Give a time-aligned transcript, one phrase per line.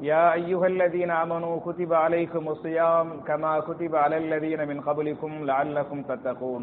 [0.00, 6.62] يا أيها الذين آمنوا كتب عليكم الصيام كما كتب على الذين من قبلكم لعلكم تتقون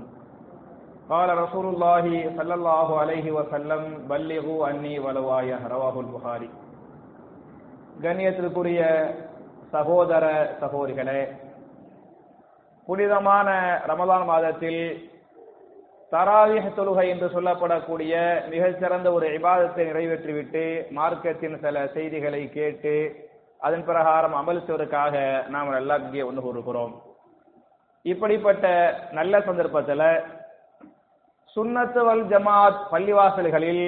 [1.09, 2.05] قال رسول الله
[2.37, 6.49] صلى الله عليه وسلم بلغوا أني ولو آية رواه البخاري
[8.01, 8.81] கண்ணியத்திற்குரிய
[9.71, 10.25] சகோதர
[10.61, 11.19] சகோதரிகளே
[12.87, 13.49] புனிதமான
[13.87, 14.81] ரமதான் மாதத்தில்
[16.12, 18.12] தராவிஹ் தொழுகை என்று சொல்லப்படக்கூடிய
[18.52, 20.62] மிகச்சிறந்த ஒரு இபாதத்தை நிறைவேற்றிவிட்டு
[20.98, 22.94] மார்க்கத்தின் சில செய்திகளை கேட்டு
[23.66, 25.14] அதன் பிரகாரம் அமல் செய்வதற்காக
[25.54, 26.94] நாம் எல்லாம் இங்கே ஒன்று கூறுகிறோம்.
[28.04, 28.66] இப்படிப்பட்ட
[29.18, 30.06] நல்ல சந்தர்ப்பத்தில்
[31.56, 33.84] சுன்னத்துவல் ஜமாத் பள்ளிவாசல்களில்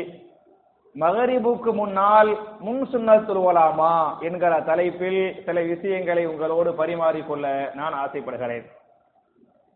[0.94, 2.30] மகரிபுக்கு முன்னால்
[2.66, 3.94] முன் சுன்னல் துருவலாமா
[4.28, 7.46] என்கிற தலைப்பில் சில விஷயங்களை உங்களோடு பரிமாறிக்கொள்ள
[7.80, 8.66] நான் ஆசைப்படுகிறேன்.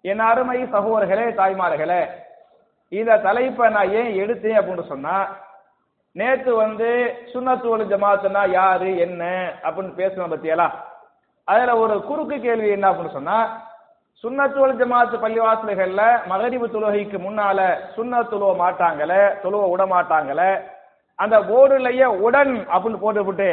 [0.04, 2.02] என் அருமை சகோதரர்களே தாய்மார்களே
[2.94, 5.16] இந்த தலைப்பை நான் ஏன் எடுத்தேன் அப்படின்னு சொன்னா
[6.16, 6.88] நேத்து வந்து
[7.30, 9.22] சுண்ணத்துவல் ஜமாத்துனா யாரு என்ன
[9.64, 10.66] அப்படின்னு பேசணும் பத்தியலா?
[11.48, 13.38] அதுல ஒரு குறுக்கு கேள்வி என்ன அப்படின்னு சொன்னா
[14.24, 17.58] சுண்ணத்துவல் ஜமாத்து பள்ளிவாசல்கள்ல மகரிபு தொழுகைக்கு முன்னால
[17.94, 20.42] சுண்ண தொழுவ மாட்டாங்கல தொழுவ விட மாட்டாங்கல
[21.18, 23.50] அந்த போர்டுலயே உடன் அப்படின்னு போட்டுவிட்டு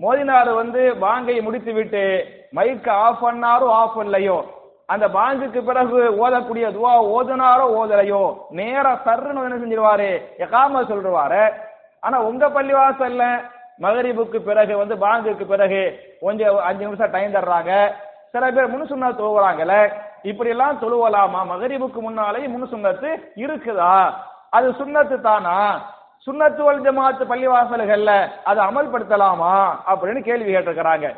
[0.00, 2.04] மோதினார் வந்து வாங்கை முடித்து விட்டு
[2.52, 4.38] மைக்கு ஆஃப் பண்ணாரோ ஆஃப் இல்லையோ
[4.86, 10.22] அந்த பாங்குக்கு பிறகு ஓதக்கூடிய துவா ஓதுனாரோ ஓதலையோ நேர சர்ன்னு என்ன செஞ்சிருவாரு?
[10.38, 11.52] எகாம சொல்றாரு
[12.00, 13.40] ஆனா உங்க பள்ளிவாசல்ல
[13.78, 15.80] மகரிபுக்கு பிறகு வந்து பாங்குக்கு பிறகு
[16.20, 17.92] கொஞ்சம் அஞ்சு நிமிஷம் டைம் தர்றாங்க.
[18.32, 19.92] சில பேர் முன்னு சுண்ணா தொழுவுறாங்கல்ல.
[20.22, 21.46] இப்படி எல்லாம் தொழுவலாமா?
[21.46, 24.12] மகரிபுக்கு முன்னாலே முன்னு சுண்ணத்து இருக்குதா?
[24.50, 25.82] அது சுண்ணத்து தானா?
[26.26, 29.52] சுண்ணத்து வல் ஜமாத்து பள்ளிவாசல்கள்ல அதை அமல்படுத்தலாமா?
[29.86, 31.16] அப்படின்னு கேள்வி கேட்டிருக்கிறாங்க.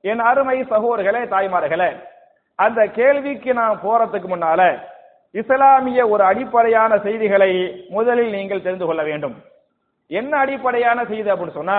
[0.00, 2.00] என் அருமை சகோதரர்களே தாய்மார்களே
[2.64, 4.62] அந்த கேள்விக்கு நான் போறதுக்கு முன்னால
[5.40, 7.50] இஸ்லாமிய ஒரு அடிப்படையான செய்திகளை
[7.96, 9.36] முதலில் நீங்கள் தெரிந்து கொள்ள வேண்டும்.
[10.10, 11.78] என்ன அடிப்படையான செய்தி அப்படின்னு சொன்னா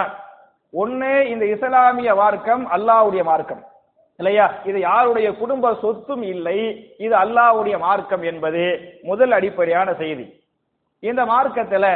[0.81, 3.63] ஒண்ணு இந்த இஸ்லாமிய மார்க்கம் அல்லாவுடைய மார்க்கம்.
[4.19, 4.45] இல்லையா?
[4.69, 6.59] இது யாருடைய குடும்ப சொத்தும் இல்லை
[7.05, 8.63] இது அல்லாவுடைய மார்க்கம் என்பது
[9.09, 10.25] முதல் அடிப்படையான செய்தி.
[11.03, 11.87] இந்த மார்க்கத்துல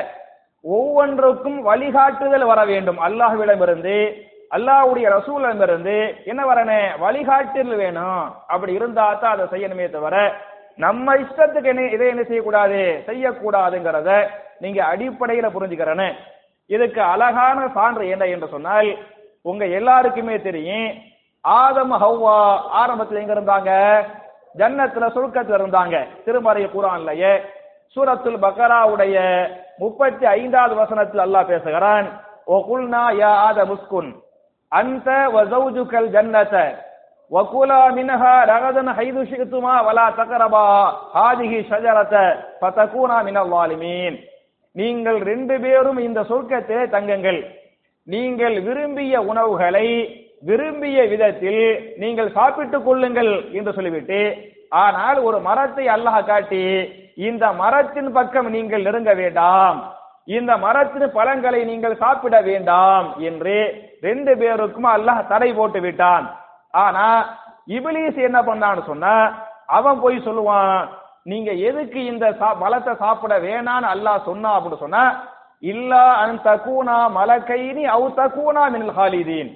[0.75, 2.99] ஒவ்வொன்றுக்கும் வழிகாட்டுதல் வர வேண்டும்.
[3.07, 3.95] அல்லாஹ்விடமிருந்து
[4.53, 5.95] அல்லாவுடைய ரசூலிடமிருந்து
[6.31, 8.23] என்ன வரணும் வழிகாட்டில் வேணும்.
[8.53, 10.15] அப்படி இருந்தா தான் அதை செய்யணுமே தவிர
[10.79, 12.81] நம்ம இஷ்டத்துக்கு என்ன இதை என்ன செய்யக்கூடாது?
[13.07, 14.11] செய்யக்கூடாதுங்கிறத
[14.63, 16.07] நீங்க அடிப்படையில புரிஞ்சுக்கிறேன்னு
[16.69, 18.89] இதுக்கு அழகான சான்று என்ன என்று சொன்னால்
[19.45, 20.89] உங்க எல்லாருக்குமே தெரியும்
[21.45, 22.35] ஆதம் ஹவ்வா
[22.81, 23.71] ஆரம்பத்துல எங்க இருந்தாங்க?
[24.59, 25.95] ஜன்னத்துல சுருக்கத்துல இருந்தாங்க.
[26.25, 27.33] திருமறை குரான்லயே
[27.95, 29.15] சூரத்துல் பக்கராவுடைய
[29.79, 32.07] முப்பத்தி ஐந்தாவது வசனத்தில் அல்லாஹ் பேசுகிறான்
[32.47, 34.09] ஓ குல்னா யா ஆத முஸ்குன்
[34.79, 36.55] அந்த வசௌஜுக்கல் ஜன்னத
[37.31, 40.65] வகுலா மினஹா ரகதன் ஹைது ஷிக்துமா வலா தகரபா
[41.15, 42.15] ஹாதிஹி ஷஜரத
[42.59, 44.17] ஃபதகூனா மினல் வாலிமீன்
[44.75, 47.41] நீங்கள் ரெண்டு பேரும் இந்த சொர்க்கத்திலே தங்குங்கள்.
[48.07, 49.87] நீங்கள் விரும்பிய உணவுகளை
[50.47, 51.63] விரும்பிய விதத்தில்
[52.01, 54.19] நீங்கள் சாப்பிட்டுக் கொள்ளுங்கள் என்று சொல்லிவிட்டு
[54.83, 56.63] ஆனால் ஒரு மரத்தை அல்லாஹ் காட்டி
[57.27, 59.77] இந்த மரத்தின் பக்கம் நீங்கள் நெருங்க வேண்டாம்.
[60.27, 63.55] இந்த மரத்தின் பழங்களை நீங்கள் சாப்பிட வேண்டாம் என்று
[64.07, 66.25] ரெண்டு பேருக்கும் அல்லாஹ் தடை போட்டு விட்டான்.
[66.83, 67.07] ஆனா
[67.77, 69.15] இபிலிஸ் என்ன பண்ணான்னு சொன்னா
[69.77, 70.79] அவன் போய் சொல்லுவான்
[71.31, 72.25] நீங்க எதுக்கு இந்த
[72.61, 74.49] பழத்தை சாப்பிட வேணான்னு அல்லாஹ் சொன்னா?
[74.55, 75.03] அப்படின்னு சொன்னா
[75.71, 79.51] இல்லா அன் தக்கூனா மலக்கைனி அவு தக்கூனா மினல் ஹாலிதீன்.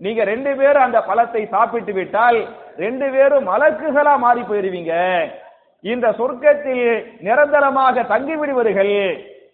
[0.00, 2.40] நீங்க ரெண்டு பேரும் அந்த பழத்தை சாப்பிட்டு விட்டால்
[2.84, 4.94] ரெண்டு பேரும் மலக்குகளா மாறி போயிருவீங்க.
[5.84, 6.84] இந்த சொர்க்கத்தில்
[7.26, 8.94] நிரந்தரமாக தங்கிவிடுவீர்கள்.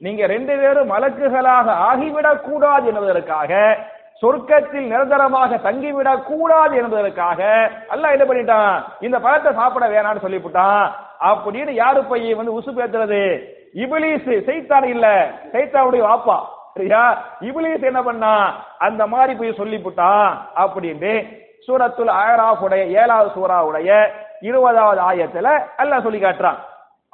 [0.03, 3.79] நீங்க ரெண்டு பேரும் மலக்குகளாக ஆகிவிடக் கூடாது என்பதற்காக
[4.23, 9.05] சொர்க்கத்தில் நிரந்தரமாக தங்கிவிடக் கூடாது என்பதற்காக அல்ல என்ன பண்ணிட்டான்?
[9.05, 10.91] இந்த பழத்தை சாப்பிட வேணாம்னு சொல்லிவிட்டான்.
[11.21, 13.43] அப்படின்னு யாரு பையன் வந்து உசு பேத்துறது
[13.75, 15.31] இபிலிஸ் செய்தான் இல்ல.
[15.53, 16.41] செய்தாவுடைய வாப்பா.
[16.75, 17.23] சரியா?
[17.41, 24.09] இபிலிஸ் என்ன பண்ணா அந்த மாதிரி போய் சொல்லிவிட்டான் அப்படின்னு சூரத்துல் ஆயராஃப் உடைய ஏழாவது சூறாவுடைய
[24.41, 26.59] இருபதாவது ஆயத்துல அல்ல சொல்லி காட்டுறான்.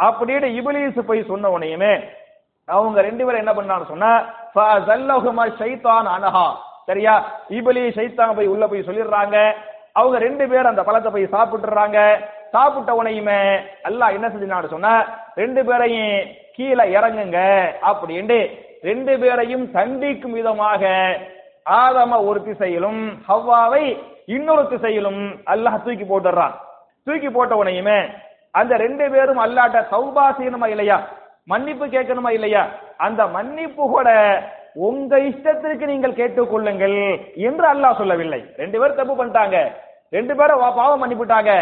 [0.03, 2.09] அப்படின்னு இபிலிஸ் போய் சொன்ன உனையுமே
[2.69, 4.11] அவங்க ரெண்டு பேரும் என்ன பண்ணான்னு சொன்னா
[4.55, 6.47] ஃபஅஸல்லஹுமா ஷைத்தான் அனஹா.
[6.89, 7.15] சரியா?
[7.51, 9.37] இபலி ஷைத்தான் போய் உள்ள போய் சொல்லிடுறாங்க.
[9.95, 11.99] அவங்க ரெண்டு பேரும் அந்த பழத்தை போய் சாப்பிட்டுறாங்க
[12.55, 13.41] சாப்பிட்ட உனையுமே
[13.89, 14.93] அல்லாஹ் என்ன செஞ்சான்னு சொன்னா
[15.37, 16.15] ரெண்டு பேரையும்
[16.57, 17.41] கீழே இறங்குங்க.
[17.91, 18.39] அப்படின்ட்டு
[18.83, 20.83] ரெண்டு பேரையும் தண்டிக்கும் விதமாக
[21.81, 23.85] ஆதம ஒரு திசையிலும் ஹவ்வாவை
[24.27, 25.23] இன்னொரு திசையிலும்
[25.53, 26.55] அல்லாஹ் தூக்கி போட்டுறான்
[27.07, 27.99] தூக்கி போட்ட உனையுமே
[28.55, 30.99] அந்த ரெண்டு பேரும் அல்லாட்ட சௌபாசீனமா இல்லையா?
[31.49, 32.63] மன்னிப்பு கேட்கணுமா இல்லையா?
[32.99, 34.09] அந்த மன்னிப்பு கூட
[34.87, 36.97] உங்க இஷ்டத்திற்கு நீங்கள் கேட்டுக்கொள்ளுங்கள்
[37.41, 38.41] என்று அல்லாஹ் சொல்லவில்லை.
[38.57, 39.57] ரெண்டு பேரும் தப்பு பண்ணிட்டாங்க.
[40.13, 41.53] ரெண்டு பேரும் வா- பாவம் மன்னிப்புட்டாங்க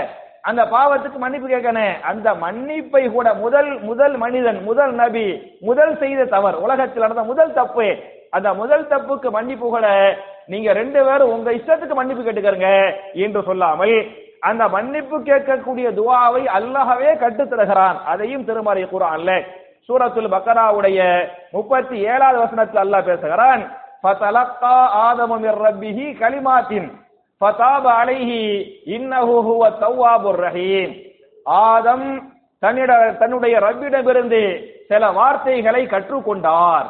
[0.45, 5.25] அந்த பாவத்துக்கு மன்னிப்பு கேட்கணும் அந்த மன்னிப்பை கூட முதல் முதல் மனிதன் முதல் நபி
[5.61, 7.87] முதல் செய்த தவறு உலகத்தில் நடந்த முதல் தப்பு
[8.31, 9.89] அந்த முதல் தப்புக்கு மன்னிப்பு கூட
[10.47, 12.71] நீங்க ரெண்டு பேரும் உங்க இஷ்டத்துக்கு மன்னிப்பு கேட்டுக்கிறங்க
[13.19, 13.97] என்று சொல்லாமல்
[14.43, 19.33] அந்த மன்னிப்பு கேட்கக்கூடிய துவாவை அல்லாஹவே கட்டு தருகிறான் அதையும் திருமறை கூறான்ல
[19.89, 21.01] சூரத்துல் பக்கராவுடைய
[21.57, 23.63] முப்பத்தி ஏழாவது வசனத்தில் அல்லாஹ் பேசுகிறான்
[24.03, 26.89] ஃபதலக்கா ஆதமு மிர் ரப்பிஹி கலிமாத்தின்
[27.41, 28.41] ஃபதாப அலைஹி
[28.97, 30.93] இன்னஹு ஹுவ தவ்வாபுர் ரஹீம்.
[31.47, 32.07] ஆதம்
[32.63, 34.41] தன்னிட தன்னுடைய ரப்பிடமிருந்து
[34.91, 36.87] சில வார்த்தைகளை கற்றுக்கொண்டார்.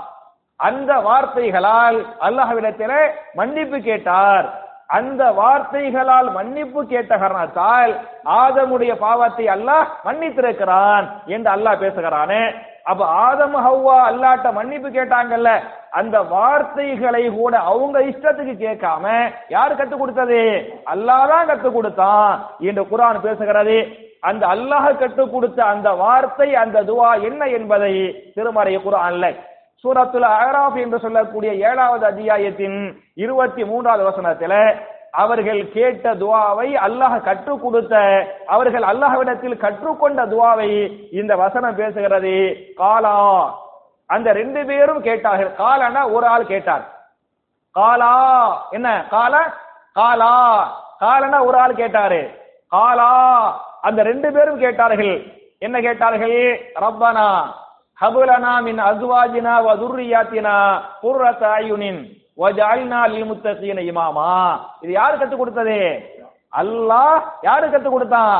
[0.61, 3.01] அந்த வார்த்தைகளால் அல்லாஹ்விடத்திலே
[3.39, 4.47] மன்னிப்பு கேட்டார்.
[4.99, 7.93] அந்த வார்த்தைகளால் மன்னிப்பு கேட்ட காரணத்தால்
[8.41, 12.43] ஆதமுடைய பாவத்தை அல்லாஹ் மன்னித்திருக்கிறான் என்று அல்லாஹ் பேசுகிறானே.
[12.87, 15.50] அப்ப ஆதம் ஹவ்வா அல்லாட்ட மன்னிப்பு கேட்டாங்கல்ல
[16.00, 19.05] அந்த வார்த்தைகளை கூட அவங்க இஷ்டத்துக்கு கேட்காம
[19.55, 20.41] யார் கத்து கொடுத்தது?
[20.93, 22.31] அல்லாஹ் தான் கத்து கொடுத்தான்
[22.69, 23.77] என்று குரான் பேசுகிறது.
[24.23, 27.93] அந்த அல்லாஹ் கத்து கொடுத்த அந்த வார்த்தை அந்த துவா என்ன என்பதை
[28.37, 29.27] திருமறை குர்ஆன்ல
[29.85, 32.79] சூரத்துல அகராஃப் என்று சொல்லக்கூடிய ஏழாவது அத்தியாயத்தின்
[33.25, 34.55] இருபத்தி மூன்றாவது வசனத்துல
[35.23, 37.95] அவர்கள் கேட்ட துவாவை அல்லாஹ் கற்றுக் கொடுத்த
[38.47, 40.71] அவர்கள் அல்லாஹ்விடத்தில் கற்றுக்கொண்ட துவாவை
[41.13, 42.35] இந்த வசனம் பேசுகிறது.
[42.77, 43.15] காலா
[44.07, 45.53] அந்த ரெண்டு பேரும் கேட்டார்கள்.
[45.63, 46.85] காலனா ஒரு ஆள் கேட்டார்.
[47.75, 48.13] காலா
[48.71, 48.89] என்ன?
[49.11, 49.35] கால
[49.95, 50.33] காலா.
[50.99, 52.21] காலனா ஒரு ஆள் கேட்டாரு.
[52.75, 53.11] காலா
[53.81, 55.15] அந்த ரெண்டு பேரும் கேட்டார்கள்.
[55.59, 56.39] என்ன கேட்டார்கள்?
[56.85, 57.29] ரப்பனா
[58.01, 60.57] ஹபுலனா மின் அசுவாஜினா வதுர்ரியாத்தினா
[61.03, 62.01] துர்ரியாத்தினா ஆயுனின்
[62.43, 64.31] வஜஅல்னா லில் முத்தகீன இமாமா.
[64.85, 65.79] இது யார் கத்து கொடுத்தது?
[66.61, 67.19] அல்லாஹ்
[67.49, 68.38] யாரு கத்து கொடுத்தான்?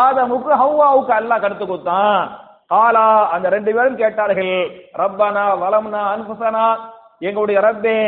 [0.00, 2.20] ஆதமுக்கு ஹவ்வாவுக்கு அல்லாஹ் கத்து கொடுத்தான்.
[2.72, 4.56] காலா அந்த ரெண்டு பேரும் கேட்டார்கள்
[5.00, 6.66] ரப்பனா வலம்னா அன்புசனா.
[7.28, 7.98] எங்களுடைய ரப்பே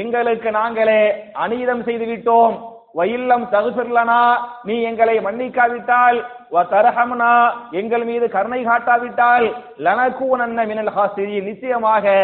[0.00, 1.02] எங்களுக்கு நாங்களே
[1.42, 2.56] அநீதம் செய்து விட்டோம்.
[2.94, 4.20] வயில்லம் தகுசிர்லனா
[4.68, 6.18] நீ எங்களை மன்னிக்காவிட்டால்
[6.54, 7.32] வ தரஹம்னா
[7.80, 9.46] எங்கள் மீது கருணை காட்டாவிட்டால்
[9.86, 12.14] லனக்கூனன்ன மினல் ஹாசிரி நிச்சயமாக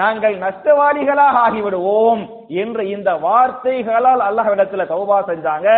[0.00, 2.22] நாங்கள் நஷ்டவாளிகளாக ஆகிவிடுவோம்
[2.62, 5.68] என்று இந்த வார்த்தைகளால் அல்லாஹ்விடத்துல தௌபா செஞ்சாங்க.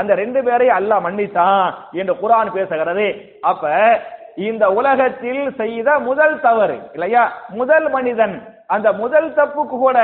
[0.00, 1.68] அந்த ரெண்டு பேரை அல்லாஹ் மன்னித்தான்
[2.00, 3.06] என்று குரான் பேசுகிறது.
[3.52, 3.64] அப்ப
[4.36, 7.32] இந்த உலகத்தில் செய்த முதல் தவறு இல்லையா?
[7.48, 8.42] முதல் மனிதன்.
[8.66, 9.98] அந்த முதல் தப்புக்கு கூட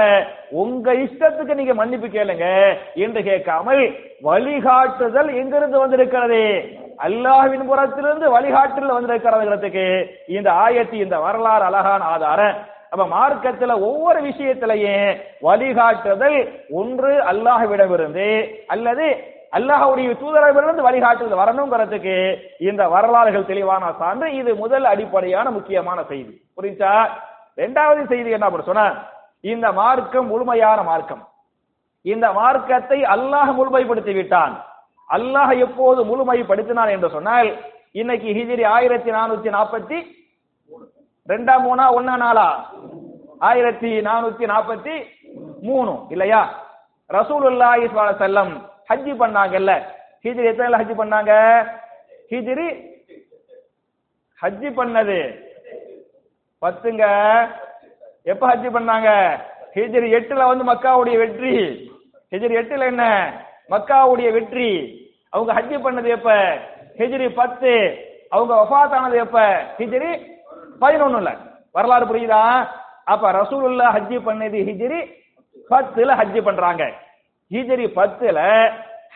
[0.50, 6.42] உங்க இஷ்டத்துக்கு நீங்க மன்னிப்பு கேளுங்க என்று கேட்காமல் வழிகாட்டுதல் எங்கிருந்து வந்திருக்கிறது?
[7.06, 12.56] அல்லாஹ்வின் புறத்திலிருந்து வழிகாட்டுதல் வந்திருக்கிறதுங்கிறதுக்கு இந்த ஆயத்தி இந்த வரலாறு அழகான ஆதாரம்.
[12.90, 22.14] அப்ப மார்க்கத்துல ஒவ்வொரு விஷயத்திலையும் வழிகாட்டுதல் ஒன்று அல்லாஹ்விடமிருந்து அல்லது அல்லாஹுடைய தூதரவிலிருந்து வழிகாட்டுதல் வரணுங்கிறதுக்கு
[22.68, 26.34] இந்த வரலாறுகள் தெளிவான சான்று இது முதல் அடிப்படையான முக்கியமான செய்தி.
[26.56, 26.92] புரிஞ்சா?
[27.56, 28.86] இரண்டாவது செய்தி என்ன அப்படி
[29.52, 31.22] இந்த மார்க்கம் முழுமையான மார்க்கம்.
[32.04, 34.54] இந்த மார்க்கத்தை அல்லாஹ் முழுமைப்படுத்தி விட்டான்.
[35.10, 37.50] அல்லாஹ் எப்போது முழுமைப்படுத்தினான் என்று சொன்னால்
[37.92, 39.98] இன்னைக்கு ஹிஜிரி ஆயிரத்தி நானூத்தி நாற்பத்தி
[41.28, 42.48] ரெண்டாம் மூணா ஒன்னா நாளா?
[43.48, 44.94] ஆயிரத்தி நானூத்தி நாற்பத்தி
[45.68, 46.42] மூணு இல்லையா?
[47.10, 47.86] ரசூலுல்லாஹி
[48.18, 48.52] செல்லம்
[48.88, 49.82] ஹஜ்ஜி பண்ணாங்கல்ல.
[50.22, 51.32] ஹிஜ்ரி எத்தனை ஹஜ்ஜி பண்ணாங்க?
[52.30, 52.86] ஹிஜ்ரி
[54.42, 55.46] ஹஜ்ஜி பண்ணது.
[56.62, 57.04] பத்துங்க.
[58.22, 59.38] எப்ப ஹஜ்ஜி பண்ணாங்க?
[59.74, 61.56] ஹிஜ்ரி எட்டுல வந்து மக்காவுடைய வெற்றி.
[62.30, 63.32] ஹிஜ்ரி எட்டுல என்ன?
[63.70, 64.70] மக்காவுடைய வெற்றி.
[65.30, 66.58] அவங்க ஹஜ்ஜி பண்ணது எப்ப?
[66.96, 67.98] ஹிஜ்ரி பத்து.
[68.28, 69.62] அவங்க வஃபாத் ஆனது எப்ப?
[69.78, 70.26] ஹிஜ்ரி
[70.80, 71.36] பதினொன்னுல.
[71.72, 72.68] வரலாறு புரியுதா?
[73.04, 75.16] அப்ப ரசூலுல்லா ஹஜ்ஜி பண்ணது ஹிஜ்ரி
[75.70, 76.92] பத்துல ஹஜ்ஜி பண்றாங்க.
[77.50, 78.38] ஹிஜரி பத்துல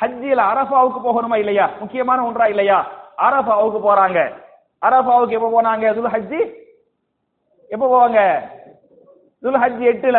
[0.01, 1.71] ஹஜ்ஜில அரபாவுக்கு போகணுமா இல்லையா?
[1.81, 2.79] முக்கியமான ஒன்றா இல்லையா?
[3.19, 4.19] அரபாவுக்கு போறாங்க.
[4.83, 5.95] அரபாவுக்கு எப்ப போனாங்க?
[5.95, 6.41] துல் ஹஜ்ஜி
[7.71, 8.21] எப்ப போவாங்க?
[9.43, 10.19] துல் ஹஜ்ஜி எட்டுல.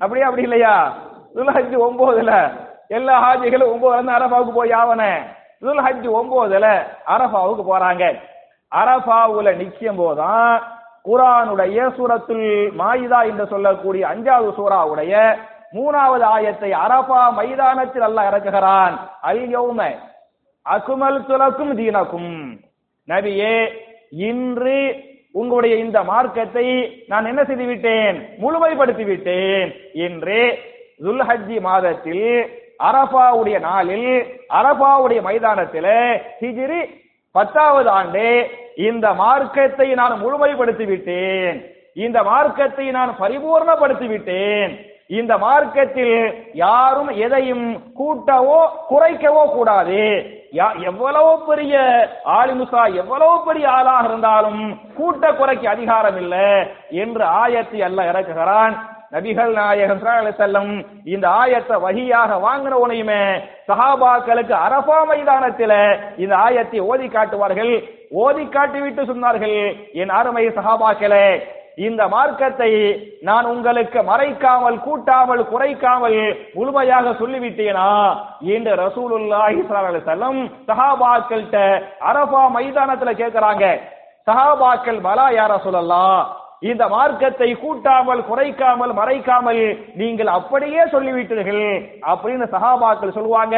[0.00, 0.74] அப்படியே அப்படி இல்லையா?
[1.34, 2.32] துல் ஹஜ்ஜி ஒன்பதுல
[2.88, 5.02] எல்லா ஹாஜிகளும் ஒன்பதுல இருந்து அரபாவுக்கு போய் ஆவன
[5.60, 6.66] துல் ஹஜ்ஜி ஒன்பதுல
[7.06, 8.04] அரபாவுக்கு போறாங்க.
[8.72, 10.60] அரபாவுல நிச்சயம் போதான்
[11.04, 12.46] குரானுடைய சூரத்துல்
[12.78, 15.12] மாயிதா என்று சொல்லக்கூடிய அஞ்சாவது சூறாவுடைய
[15.72, 18.94] மூணாவது ஆயத்தை அரபா மைதானத்தில் அல்லாஹ் இறக்குகிறான்.
[19.22, 19.78] அல் யௌம
[20.66, 22.32] அகுமல் துலக்கும் தீனக்கும்.
[23.08, 23.56] நபியே
[24.28, 24.78] இன்று
[25.34, 26.66] உங்களுடைய இந்த மார்க்கத்தை
[27.08, 29.70] நான் என்ன செய்து விட்டேன் முழுமைப்படுத்தி விட்டேன்
[30.06, 30.38] என்று
[31.04, 32.28] துல்ஹஜ்ஜி மாதத்தில்
[32.88, 34.10] அரபாவுடைய நாளில்
[34.50, 35.92] அரபாவுடைய மைதானத்தில்
[36.40, 36.80] ஹிஜிரி
[37.34, 38.26] பத்தாவது ஆண்டு
[38.88, 41.58] இந்த மார்க்கத்தை நான் முழுமைப்படுத்தி விட்டேன்
[41.96, 44.72] இந்த மார்க்கத்தை நான் பரிபூர்ணப்படுத்தி விட்டேன்
[45.08, 50.26] இந்த மார்க்கத்தில் யாரும் எதையும் கூட்டவோ குறைக்கவோ கூடாது.
[50.52, 51.78] யா- எவ்வளவு பெரிய
[52.24, 58.76] ஆலிமுசா எவ்வளவு பெரிய ஆளாக இருந்தாலும் கூட்ட குறைக்க அதிகாரம் இல்லை என்று ஆயத்தை அல்ல இறக்குகிறான்.
[59.12, 67.88] நபிகள் நாயகம் செல்லம் இந்த ஆயத்தை வகியாக வாங்கின உனையுமே சஹாபாக்களுக்கு அரபா மைதானத்தில இந்த ஆயத்தை ஓதி காட்டுவார்கள்.
[68.10, 71.42] ஓதி காட்டிவிட்டு சொன்னார்கள் என் அருமை சஹாபாக்களே
[71.78, 72.68] இந்த மார்க்கத்தை
[73.28, 76.16] நான் உங்களுக்கு மறைக்காமல் கூட்டாமல் குறைக்காமல்
[76.56, 77.88] முழுமையாக சொல்லிவிட்டேனா?
[78.54, 81.58] என்று ரசூலுல்லாஹி ஸல்லல்லாஹு சஹாபாக்கள்கிட்ட
[82.10, 83.64] அரபா மைதானத்துல கேட்கிறாங்க
[84.28, 86.20] சஹாபாக்கள் பலா யார சொல்லலாம்
[86.70, 89.60] இந்த மார்க்கத்தை கூட்டாமல் குறைக்காமல் மறைக்காமல்
[90.00, 91.66] நீங்கள் அப்படியே சொல்லிவிட்டீர்கள்.
[92.12, 93.56] அப்படின்னு சஹாபாக்கள் சொல்லுவாங்க.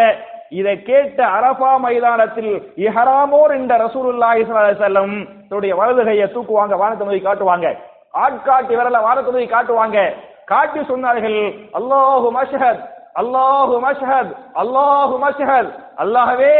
[0.60, 2.52] இதை கேட்ட அரபா மைதானத்தில்
[2.87, 5.14] இஹராமோர் என்ற ரசூலுல்லாஹி ஸல்லல்லாஹு அலைஹி வஸல்லம்
[5.48, 7.68] தன்னுடைய தூக்குவாங்க வானத்தை நோக்கி காட்டுவாங்க.
[8.15, 9.99] ஆட்காட்டி விரல வானத்தை காட்டுவாங்க.
[10.45, 11.41] காட்டி சொன்னார்கள்
[11.79, 12.85] அல்லாஹு மஷஹத்
[13.15, 15.71] அல்லாஹு மஷ்ஹத் அல்லாஹு மஷ்ஹத்
[16.03, 16.57] அல்லாஹவே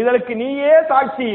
[0.00, 1.30] இதற்கு நீயே சாட்சி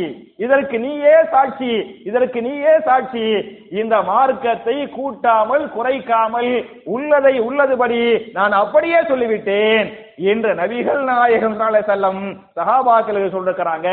[0.46, 1.70] இதற்கு நீயே சாட்சி
[2.10, 3.24] இதற்கு நீயே சாட்சி.
[3.72, 6.52] இந்த மார்க்கத்தை கூட்டாமல் குறைக்காமல்
[6.96, 8.02] உள்ளதை உள்ளதுபடி
[8.38, 9.88] நான் அப்படியே சொல்லிவிட்டேன்
[10.32, 12.22] என்று நபிகள் நாயகம் நாளை செல்லம்
[12.58, 13.90] வஸல்லம் சொல்லிருக்கிறாங்க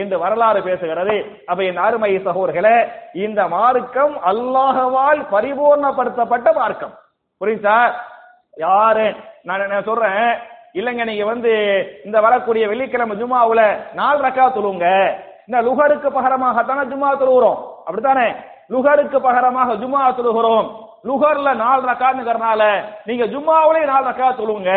[0.00, 1.16] என்று வரலாறு பேசுகிறது.
[1.46, 2.76] அப்ப என் அருமை சகோதரர்களே
[3.26, 6.94] இந்த மார்க்கம் அல்லாஹவால் பரிபூர்ணப்படுத்தப்பட்ட மார்க்கம்.
[7.40, 7.78] புரியுதா?
[8.56, 9.14] யாரு?
[9.42, 10.26] நான் என்ன சொல்றேன்?
[10.74, 11.52] இல்லைங்க நீங்க வந்து
[12.04, 13.62] இந்த வரக்கூடிய வெள்ளிக்கிழமை ஜுமாவுல
[13.94, 14.88] நாலு ரக்கா தொழுவுங்க
[15.48, 18.34] இந்த லுகருக்கு பகரமாக தானே ஜுமா தொழுகிறோம் அப்படித்தானே?
[18.70, 20.66] லுகருக்கு பகரமாக ஜுமா தொழுகிறோம்
[21.04, 22.62] லுகர்ல நாலு ரக்காத்துங்கிறனால
[23.04, 24.72] நீங்க ஜும்மாவிலே நாலு ரக்கா தொழுவுங்க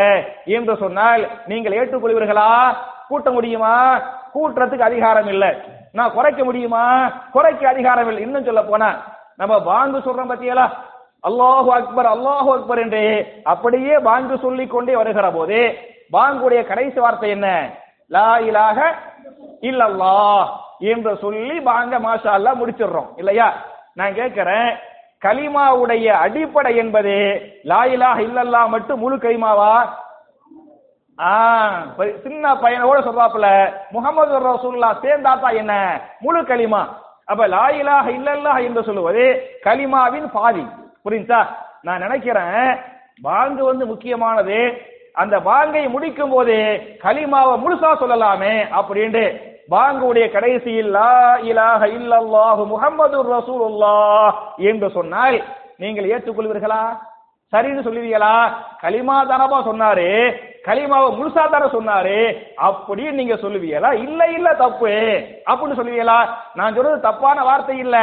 [0.46, 2.76] என்று சொன்னால் நீங்கள் ஏற்றுக்கொள்வீர்களா?
[3.08, 4.02] கூட்ட முடியுமா?
[4.34, 5.52] கூட்டுறதுக்கு அதிகாரம் இல்லை.
[5.94, 7.12] நான் குறைக்க முடியுமா?
[7.32, 8.24] குறைக்க அதிகாரம் இல்லை.
[8.24, 8.90] இன்னும் சொல்ல போனா
[9.38, 10.66] நம்ம பாங்கு சொல்றோம் பத்தியலா
[11.28, 13.04] அல்லாஹு அக்பர் அல்லாஹு அக்பர் என்று
[13.46, 15.60] அப்படியே பாங்கு சொல்லிக் கொண்டே வருகிற போது
[16.14, 17.48] பாங்குடைய கடைசி வார்த்தை என்ன?
[18.12, 18.80] லா இலாக
[19.62, 20.18] இல்லல்லா
[20.92, 23.10] என்று சொல்லி பாங்க மாஷா முடிச்சிடுறோம்.
[23.18, 23.48] இல்லையா?
[23.96, 24.70] நான் கேட்கிறேன்
[25.22, 27.16] கலிமாவுடைய அடிப்படை என்பது
[27.66, 29.72] லா இலாக இல்லல்லா மட்டும் முழு கலிமாவா?
[31.20, 31.32] ஆ,
[32.24, 33.48] சின்ன பையனோட சொல்றாப்புல
[33.92, 35.74] முகமது ரசூல்லா சேர்ந்தாத்தா என்ன?
[36.22, 36.82] முழு கலிமா.
[37.28, 39.24] அப்ப லா இலாஹ இல்லல்லாஹ் என்று சொல்லுவது
[39.66, 40.66] கலிமாவின் பாதி.
[41.06, 41.42] புரியுதா
[41.84, 42.62] நான் நினைக்கிறேன்
[43.24, 44.60] பாங்கு வந்து முக்கியமானது
[45.16, 46.56] அந்த பாங்கை முடிக்கும் போது
[47.04, 49.24] கலிமாவை முழுசா சொல்லலாமே அப்படின்ட்டு
[49.70, 51.12] பாங்குடைய கடைசியில் லா
[51.44, 54.30] இலாஹ இல்லல்லாஹு முஹம்மது ரசூலுல்லாஹ்
[54.70, 55.38] என்று சொன்னால்
[55.80, 56.84] நீங்கள் ஏற்றுக்கொள்வீர்களா?
[57.54, 58.32] சரின்னு சொல்லுவீங்களா?
[58.82, 60.08] கலிமா தானப்பா சொன்னாரு
[60.66, 62.16] கலிமாவை முழுசா தானே சொன்னாரு
[62.60, 63.92] அப்படின்னு நீங்க சொல்லுவீங்களா?
[64.06, 64.94] இல்ல இல்ல தப்பு
[65.48, 66.18] அப்படின்னு சொல்லுவீங்களா?
[66.56, 67.98] நான் சொல்றது தப்பான வார்த்தை இல்ல.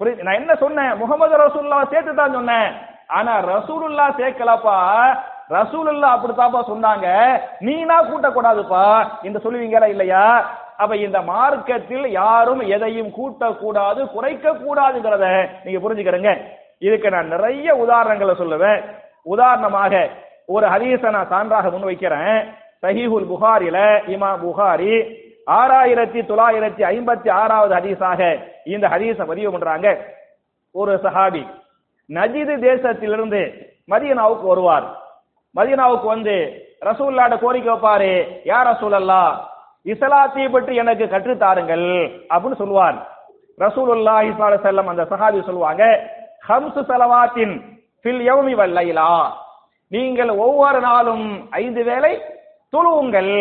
[0.00, 0.22] புரியுது?
[0.22, 0.96] நான் என்ன சொன்னேன்?
[0.96, 2.72] முகமது ரசூல்லா சேர்த்து தான் சொன்னேன்.
[3.06, 4.78] ஆனா ரசூலுல்லா சேர்க்கலப்பா.
[5.50, 7.06] ரசூலுல்லா அப்படித்தாப்பா சொன்னாங்க.
[7.60, 9.06] நீனா கூட்டக்கூடாதுப்பா.
[9.22, 10.50] இந்த சொல்லுவீங்களா இல்லையா?
[10.76, 16.38] அப்ப இந்த மார்க்கத்தில் யாரும் எதையும் கூட்டக்கூடாது குறைக்க கூடாதுங்கிறத நீங்க புரிஞ்சுக்கிறங்க.
[16.78, 18.84] இதுக்கு நான் நிறைய உதாரணங்களை சொல்லுவேன்.
[19.22, 20.08] உதாரணமாக
[20.46, 22.48] ஒரு ஹதீஸை நான் சான்றாக முன்வைக்கிறேன்.
[22.82, 24.92] சஹீஹுல் புகாரில இமா புகாரி
[25.48, 28.20] ஆறாயிரத்தி தொள்ளாயிரத்தி ஐம்பத்தி ஆறாவது ஹதீஸாக
[28.74, 29.88] இந்த ஹதீஸை பதிவு பண்றாங்க.
[30.74, 31.42] ஒரு சஹாபி
[32.10, 33.40] நஜீது தேசத்திலிருந்து
[33.92, 34.86] மதியனாவுக்கு வருவார்.
[35.54, 36.34] மதியனாவுக்கு வந்து
[36.88, 38.12] ரசூல்லாட கோரிக்கை வைப்பாரு
[38.50, 39.22] யார் ரசூலல்லா
[39.86, 41.86] இஸ்லாத்தை பற்றி எனக்கு கற்றுத் தாருங்கள்
[42.32, 42.98] அப்படின்னு சொல்லுவார்.
[43.58, 45.84] ரசூலுல்லா ஸல்லல்லாஹு செல்லம் அந்த சஹாபி சொல்லுவாங்க
[46.48, 47.54] ஹம்சு ஸலவாத்தின்
[48.04, 49.12] ஃபில் யௌமி வல்லைலா
[49.92, 51.26] நீங்கள் ஒவ்வொரு நாளும்
[51.62, 52.12] ஐந்து வேளை
[52.72, 53.34] தொழுவுங்கள்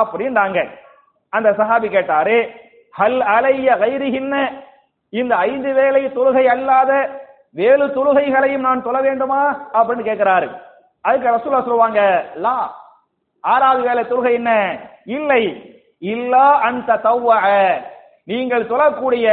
[0.00, 0.58] அப்படின்னாங்க
[1.32, 2.36] அந்த சஹாபி கேட்டாரு
[2.94, 4.34] ஹல் அலைய கைரிகின்ன
[5.12, 6.92] இந்த ஐந்து வேளை தொழுகை அல்லாத
[7.58, 9.40] வேலு தொழுகைகளையும் நான் தொழ வேண்டுமா?
[9.78, 10.48] அப்படின்னு கேட்கிறாரு
[11.04, 12.00] அதுக்கு ரசூலா சொல்லுவாங்க
[12.44, 12.56] லா
[13.44, 14.52] ஆறாவது வேளை தொழுகை என்ன?
[15.16, 15.42] இல்லை
[16.12, 17.38] இல்லா அந்த தவ்வ
[18.30, 19.26] நீங்கள் தொழக்கூடிய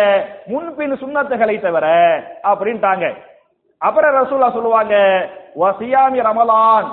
[0.51, 1.85] முன்பின் சுண்ணத்துகளை தவிர
[2.51, 3.05] அப்படின்ட்டாங்க.
[3.81, 4.95] அப்புறம் ரசூலா சொல்லுவாங்க
[5.61, 6.87] வசியாமி ரமலான்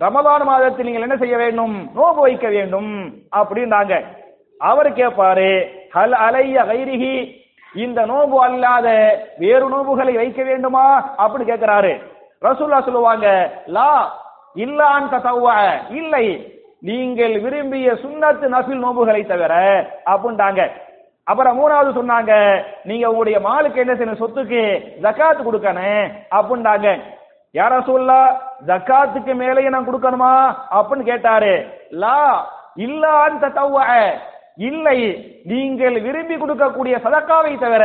[0.00, 1.76] ரமலான் மாதத்தில் நீங்கள் என்ன செய்ய வேண்டும்?
[1.96, 2.92] நோன்பு வைக்க வேண்டும்
[3.40, 3.94] அப்படின்றாங்க.
[4.58, 7.42] அவர் கேட்பாரு ஹல் அலைய கைரிஹி
[7.74, 8.88] இந்த நோன்பு அல்லாத
[9.38, 11.14] வேறு நோபுகளை வைக்க வேண்டுமா?
[11.18, 12.02] அப்படின்னு கேட்கிறாரு.
[12.42, 14.20] ரசூல்லா சொல்லுவாங்க லா
[14.54, 15.52] இல்லான் தத்தவ்வ
[15.90, 16.52] இல்லை.
[16.80, 19.54] நீங்கள் விரும்பிய சுண்ணத்து நஃபில் நோம்புகளை தவிர
[20.06, 20.70] அப்படின்ட்டாங்க.
[21.24, 24.22] அப்புறம் மூணாவது சொன்னாங்க நீங்க உங்களுடைய மாலுக்கு என்ன செய்யணும்?
[24.22, 24.62] சொத்துக்கு
[25.02, 26.10] ஜக்காத்து கொடுக்கணும்.
[26.30, 27.00] அப்படின்ட்டாங்க.
[27.54, 30.56] யார சொல்லா ஜக்காத்துக்கு மேலேயே நான் கொடுக்கணுமா?
[30.70, 31.66] அப்படின்னு கேட்டாரு.
[31.90, 33.82] லா இல்லான் தத்தவ
[34.58, 34.98] இல்லை
[35.50, 37.84] நீங்கள் விரும்பி கொடுக்கக்கூடிய சதக்காவை தவிர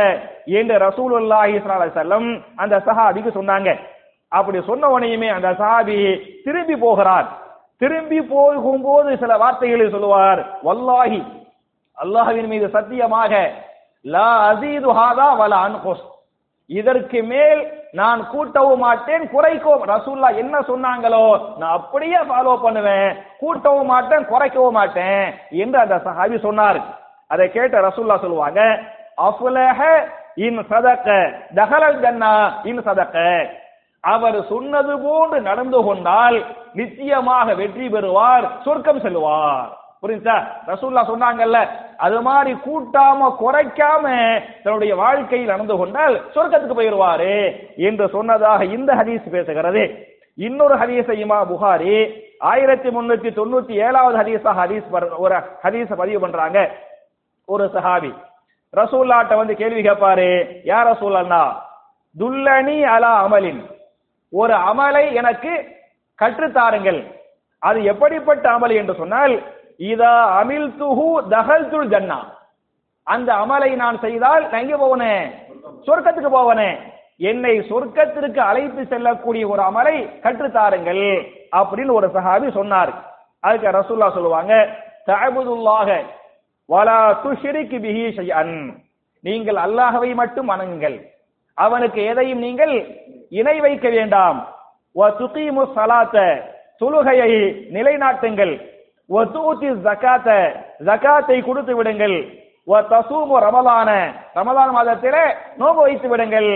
[0.58, 1.56] என்று ரசூல் அல்லாஹி
[1.96, 2.28] செல்லம்
[2.62, 3.70] அந்த சஹாபிக்கு சொன்னாங்க.
[4.32, 5.96] அப்படி சொன்ன உடனேயுமே அந்த சஹாபி
[6.44, 7.28] திரும்பி போகிறார்.
[7.82, 10.40] திரும்பி போகும்போது சில வார்த்தைகளை சொல்லுவார்.
[10.68, 11.20] வல்லாஹி
[11.98, 13.32] அல்லாஹ்வின் மீது சத்தியமாக
[14.04, 16.04] லா அசீது ஹாதா வல அன்குஸ்
[16.70, 17.60] இதற்கு மேல்
[17.98, 19.84] நான் கூட்டவும் மாட்டேன் குறைக்கவும்.
[19.92, 21.24] ரசூல்லா என்ன சொன்னாங்களோ
[21.60, 23.10] நான் அப்படியே ஃபாலோ பண்ணுவேன்.
[23.42, 25.24] கூட்டவும் மாட்டேன் குறைக்கவும் மாட்டேன்
[25.62, 26.80] என்று அந்த சஹாபி சொன்னார்.
[27.32, 28.60] அதை கேட்ட ரசூல்லா சொல்லுவாங்க
[29.28, 29.80] அஃலஹ
[30.46, 31.08] இன் சதக்க
[31.58, 32.32] தஹலல் ஜன்னா
[32.70, 33.18] இன் சதக்க
[34.04, 36.38] அவர் சொன்னது போன்று நடந்து கொண்டால்
[36.78, 39.70] நிச்சயமாக வெற்றி பெறுவார் சொர்க்கம் செல்வார்.
[40.02, 40.36] புரியுதா
[40.68, 41.58] ரசூல்லா சொன்னாங்கல்ல
[41.98, 44.04] அது மாதிரி கூட்டாம குறைக்காம
[44.62, 47.34] தன்னுடைய வாழ்க்கையில் நடந்து கொண்டால் சொர்க்கத்துக்கு போயிடுவாரு
[47.88, 49.82] என்று சொன்னதாக இந்த ஹதீஸ் பேசுகிறது.
[50.38, 51.96] இன்னொரு ஹதீஸை இமா புகாரி
[52.50, 54.86] ஆயிரத்தி முன்னூத்தி தொண்ணூத்தி ஏழாவது ஹதீஸா ஹதீஸ்
[55.24, 56.58] ஒரு ஹதீஸ பதிவு பண்றாங்க.
[57.48, 58.12] ஒரு சஹாபி
[58.74, 60.28] ரசூல்லாட்ட வந்து கேள்வி கேட்பாரு
[60.64, 61.42] யார் ரசூல்லா
[62.16, 63.62] துல்லனி அலா அமலின்
[64.32, 65.52] ஒரு அமலை எனக்கு
[66.18, 67.00] கற்றுத்தாருங்கள்
[67.62, 68.72] அது எப்படிப்பட்ட அமல்?
[68.80, 69.34] என்று சொன்னால்
[69.80, 72.18] இதா அமில் துஹு தகல் துல் ஜன்னா.
[73.06, 75.12] அந்த அமலை நான் செய்தால் நான் எங்க போவனே
[75.86, 76.70] சொர்க்கத்துக்கு போவனே.
[77.30, 81.04] என்னை சொர்க்கத்திற்கு அழைத்து செல்லக்கூடிய ஒரு அமலை கற்றுத்தாருங்கள்
[81.60, 82.92] அப்படின்னு ஒரு சஹாபி சொன்னார்.
[83.46, 84.54] அதுக்கு ரசூல்லா சொல்லுவாங்க
[85.08, 85.88] தஅபுதுல்லாஹ
[86.68, 88.56] வலா துஷ்ரிக் பிஹி ஷைஅன்.
[89.24, 90.98] நீங்கள் அல்லாஹவை மட்டும் வணங்குங்கள்.
[91.58, 92.74] அவனுக்கு எதையும் நீங்கள்
[93.40, 94.38] இணை வைக்க வேண்டாம்.
[94.96, 96.16] வ துகீமு ஸலாத்த.
[96.80, 97.30] தொழுகையை
[97.76, 98.54] நிலைநாட்டுங்கள்.
[99.10, 100.28] வசூத்தி ஜக்காத்த
[100.88, 102.16] ஜக்காத்தை ஜகாத்தை கொடுத்து விடுங்கள்.
[102.92, 103.90] தசூமு ரமலான
[104.38, 105.22] ரமலான் மாதத்திலே
[105.60, 106.50] நோம்பு வைத்து விடுங்கள்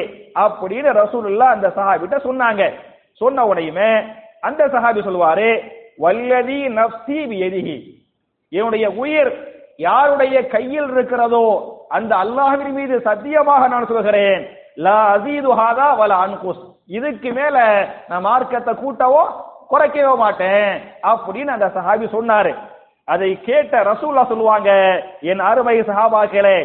[0.45, 2.63] அப்படின்னு ரசூலுல்லா அந்த சஹாபிட்ட சொன்னாங்க.
[3.21, 3.91] சொன்ன உடனேயுமே
[4.49, 5.49] அந்த சஹாபி சொல்வாரு
[6.05, 7.77] வல்லதி நப்சி எதிகி
[8.53, 9.33] என்னுடைய உயிர்
[9.87, 11.47] யாருடைய கையில் இருக்கிறதோ
[11.97, 14.39] அந்த அல்லாஹ்வின் மீது சத்தியமாக நான் சொல்கிறேன்.
[14.85, 16.63] லா அசீது ஹாதா வல அன்குஸ்
[16.97, 17.57] இதுக்கு மேல
[18.09, 19.25] நான் மார்க்கத்தை கூட்டவோ
[19.71, 20.71] குறைக்கவே மாட்டேன்
[21.13, 22.53] அப்படின்னு அந்த சஹாபி சொன்னாரு.
[23.13, 24.71] அதை கேட்ட ரசூல்லா சொல்லுவாங்க
[25.31, 26.59] என் அருமை சஹாபாக்களே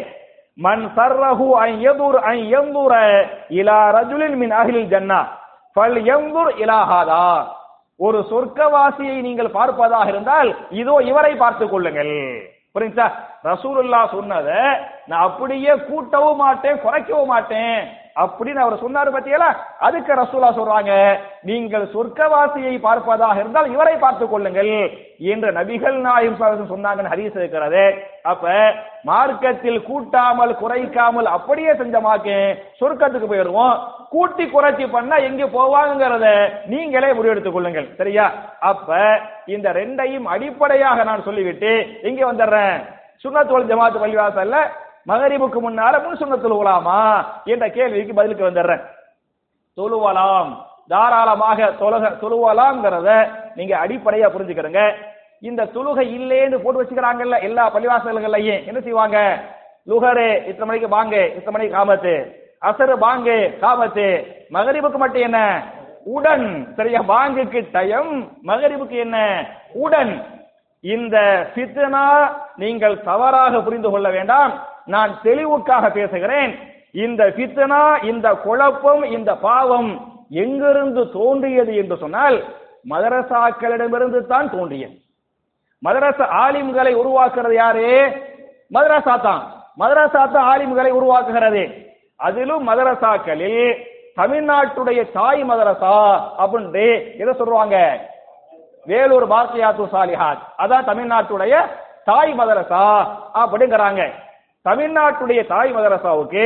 [0.58, 2.94] மன் சர்ரஹு அன் யதுர் அன் யந்துர
[3.60, 5.20] இலா ரஜுலின் மின் அகிலில் ஜன்னா
[5.76, 7.24] ஃபல் யந்துர் இலாஹாதா
[8.00, 12.14] ஒரு சொர்க்கவாசியை நீங்கள் பார்ப்பதாக இருந்தால் இதோ இவரை பார்த்துக் கொள்ளுங்கள்.
[12.74, 13.06] புரிஞ்சா
[13.48, 14.48] ரசூலுல்லா சொன்னத
[15.08, 17.78] நான் அப்படியே கூட்டவும் மாட்டேன் குறைக்கவும் மாட்டேன்.
[18.22, 19.50] அப்படின்னு அவர் சொன்னாரு பத்தியலா
[19.86, 20.92] அதுக்கு ரசூலா சொல்றாங்க
[21.50, 24.72] நீங்கள் சொர்க்கவாசியை பார்ப்பதாக இருந்தால் இவரை பார்த்துக் கொள்ளுங்கள்
[25.32, 26.40] என்று நபிகள் நாயும்
[26.72, 27.84] சொன்னாங்கன்னு ஹரிஸ் இருக்கிறது.
[28.32, 28.54] அப்ப
[29.10, 32.36] மார்க்கத்தில் கூட்டாமல் குறைக்காமல் அப்படியே செஞ்சமாக்கு
[32.80, 33.74] சொர்க்கத்துக்கு போயிடுவோம்.
[34.14, 36.26] கூட்டி குறைச்சி பண்ணா எங்க போவாங்கிறத
[36.72, 37.88] நீங்களே முடிவெடுத்துக் கொள்ளுங்கள்.
[38.00, 38.26] சரியா?
[38.70, 38.96] அப்ப
[39.54, 41.72] இந்த ரெண்டையும் அடிப்படையாக நான் சொல்லிவிட்டு
[42.08, 42.76] இங்க வந்துடுறேன்.
[43.24, 44.58] சுண்ணத்தோல் ஜமாத் பள்ளிவாசல்ல
[45.02, 48.84] மகரிபுக்கு முன்னால முன் சுண்ணத்துல தொழுவலாமா என்ற கேள்விக்கு பதிலுக்கு வந்துடுறேன்.
[49.76, 50.56] தொழுவலாம்.
[50.88, 54.94] தாராளமாக தொழுக தொழுவலாம்ங்கிறத நீங்க அடிப்படையா புரிஞ்சுக்கிறங்க.
[55.40, 58.66] இந்த தொழுகை இல்லேன்னு போட்டு வச்சுக்கிறாங்கல்ல எல்லா பள்ளிவாசல்கள்லயும்.
[58.66, 59.44] என்ன செய்வாங்க?
[59.86, 62.38] லுகரு இத்தனை மணிக்கு வாங்க இத்தனை மணிக்கு காமத்து.
[62.64, 64.26] அசரு வாங்க காமத்து.
[64.48, 65.62] மகரிபுக்கு மட்டும் என்ன?
[66.04, 66.72] உடன்.
[66.76, 69.46] சரியா வாங்குக்கு டயம் மகரிபுக்கு என்ன?
[69.72, 70.38] உடன்.
[70.80, 74.52] இந்த சித்தனா நீங்கள் தவறாக புரிந்து கொள்ள வேண்டாம்.
[74.94, 76.52] நான் தெளிவுக்காக பேசுகிறேன்.
[77.04, 79.90] இந்த பித்தனா இந்த குழப்பம் இந்த பாவம்
[80.44, 82.36] எங்கிருந்து தோன்றியது என்று சொன்னால்
[82.90, 84.96] மதரசாக்களிடமிருந்து தான் தோன்றியது.
[85.86, 87.86] மதரசா ஆலிம்களை உருவாக்குறது யாரு?
[88.74, 89.42] மதரசா தான்.
[89.80, 91.62] மதரசா தான் ஆலிம்களை உருவாக்குகிறது.
[92.26, 93.62] அதிலும் மதரசாக்களில்
[94.20, 95.94] தமிழ்நாட்டுடைய தாய் மதரசா
[96.42, 96.86] அப்படின்ட்டு
[97.22, 97.76] எதை சொல்றாங்க
[98.90, 100.42] வேலூர் பாரதியாத்து சாலிஹாத்.
[100.62, 101.54] அதான் தமிழ்நாட்டுடைய
[102.10, 102.84] தாய் மதரசா
[103.42, 104.02] அப்படிங்கிறாங்க.
[104.68, 106.44] தமிழ்நாட்டுடைய தாய் மதரசாவுக்கு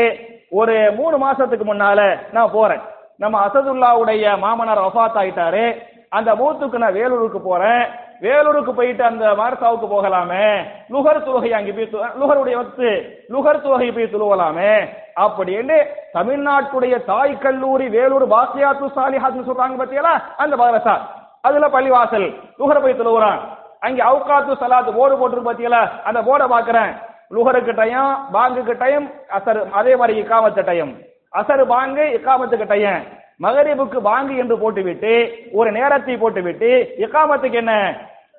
[0.50, 2.80] ஒரு மூணு மாசத்துக்கு முன்னால நான் போறேன்.
[3.16, 5.82] நம்ம அசதுல்லாவுடைய மாமனார் வஃபாத் ஆயிட்டாரு.
[6.08, 7.82] அந்த மூத்துக்கு நான் வேலூருக்கு போறேன்.
[8.20, 10.62] வேலூருக்கு போயிட்டு அந்த மார்சாவுக்கு போகலாமே.
[10.90, 12.90] லுகர் தொகை அங்கே போய் லுகருடைய வக்து
[13.32, 14.88] லுகர் தொகை போய் துழுவலாமே.
[15.16, 15.78] அப்படின்னு
[16.14, 20.94] தமிழ்நாட்டுடைய தாய் கல்லூரி வேலூர் பாசியாத்து சாலிஹாத்னு சொல்றாங்க பத்தியலா அந்த மதரசா.
[21.40, 22.28] அதுல பள்ளிவாசல்.
[22.58, 23.40] லுகர் போய் துழுவுறான்.
[23.80, 25.82] அங்க அவுகாத்து சலாத்து போர்டு போட்டுருக்கு பாத்தீங்களா?
[26.04, 26.92] அந்த போர்டை பாக்குறேன்
[27.30, 30.92] லுகருக்கு டயம் பாங்குக்கு டைம் அசர் அதே மாதிரி இக்காமத்து டைம்
[31.32, 33.04] அசர் பாங்கு இக்காமத்துக்கு டைம்
[33.40, 35.12] மகரிபுக்கு பாங்கு என்று போட்டுவிட்டு
[35.52, 37.72] ஒரு நேரத்தை போட்டுவிட்டு இக்காமத்துக்கு என்ன?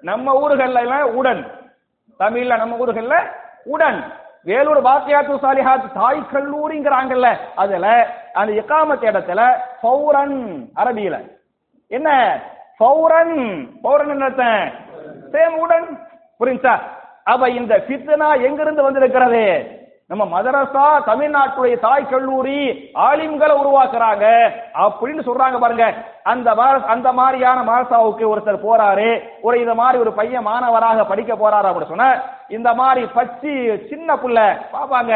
[0.03, 1.41] நம்ம ஊர்கள்ல எல்லாம் உடன்.
[2.19, 3.15] தமிழ்ல நம்ம ஊர்கள்ல
[3.65, 3.99] உடன்.
[4.45, 7.85] வேலூர் பாத்தியாத்து சாலிஹாத் தாய் கல்லூரிங்கிறாங்கல்ல அதுல
[8.33, 9.41] அந்த இக்காமத்து இடத்துல
[9.81, 10.37] ஃபௌரன்
[10.75, 11.15] அரபியில.
[11.91, 12.09] என்ன?
[12.79, 13.35] ஃபௌரன்
[13.81, 14.29] பௌரன் என்ன
[15.33, 15.87] சேம் உடன்.
[16.39, 16.75] புரிஞ்சா
[17.31, 19.43] அப்ப இந்த ஃபித்னா எங்கிருந்து வந்திருக்கிறது?
[20.07, 22.59] நம்ம மதரசா தமிழ்நாட்டுடைய தாய் கல்லூரி
[23.09, 24.25] ஆலிம்களை உருவாக்குறாங்க
[24.83, 25.85] அப்படின்னு சொல்றாங்க பாருங்க.
[26.23, 26.51] அந்த
[26.95, 29.09] அந்த மாதிரியான மதரசாவுக்கு ஒருத்தர் போறாரு.
[29.41, 32.11] ஒரு இந்த மாதிரி ஒரு பையன் மாணவராக படிக்க போறாரு அப்படின்னு சொன்ன
[32.57, 33.53] இந்த மாதிரி பச்சி
[33.89, 34.39] சின்ன புள்ள
[34.75, 35.13] பாப்பாங்க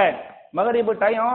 [0.51, 1.31] மகரிபு டைம்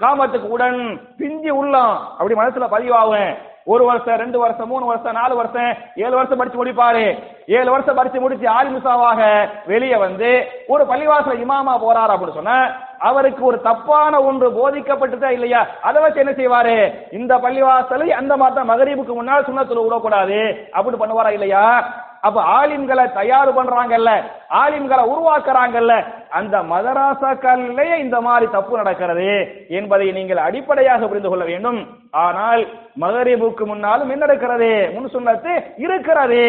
[0.00, 1.98] காமத்துக்கு உடன் பிஞ்சி உள்ளம்.
[2.18, 3.34] அப்படி மனசுல பதிவாகும்.
[3.64, 7.22] ஒரு வருஷம் ரெண்டு வருஷம் மூணு வருஷம் நாலு வருஷம் ஏழு வருஷம் படிச்சு முடிப்பாரு.
[7.46, 12.66] ஏழு வருஷம் படிச்சு முடிச்சு ஆலிமுசாவாக வெளியே வந்து ஒரு பள்ளிவாசல இமாமா போறாரு அப்படின்னு சொன்னா
[12.98, 15.66] அவருக்கு ஒரு தப்பான ஒன்று போதிக்கப்பட்டதா இல்லையா?
[15.82, 16.94] அதை வச்சு என்ன செய்வாரு?
[17.12, 20.68] இந்த பள்ளிவாசலை அந்த மாத்த மகரீபுக்கு முன்னால் சுண்ணத்துல விடக்கூடாது.
[20.72, 21.94] அப்படின்னு பண்ணுவாரா இல்லையா?
[22.26, 24.10] அப்ப ஆலிம்களை தயார் பண்றாங்கல்ல
[24.62, 25.94] ஆலிம்களை உருவாக்குறாங்கல்ல
[26.38, 29.30] அந்த மதராசாக்கள்லயே இந்த மாதிரி தப்பு நடக்கிறது
[29.78, 31.80] என்பதை நீங்கள் அடிப்படையாக புரிந்து கொள்ள வேண்டும்.
[32.26, 32.62] ஆனால்
[33.00, 34.70] மகரிபுக்கு முன்னாலும் என்ன நடக்கிறது?
[34.94, 35.54] முன் சொன்னது
[35.86, 36.44] இருக்கிறது.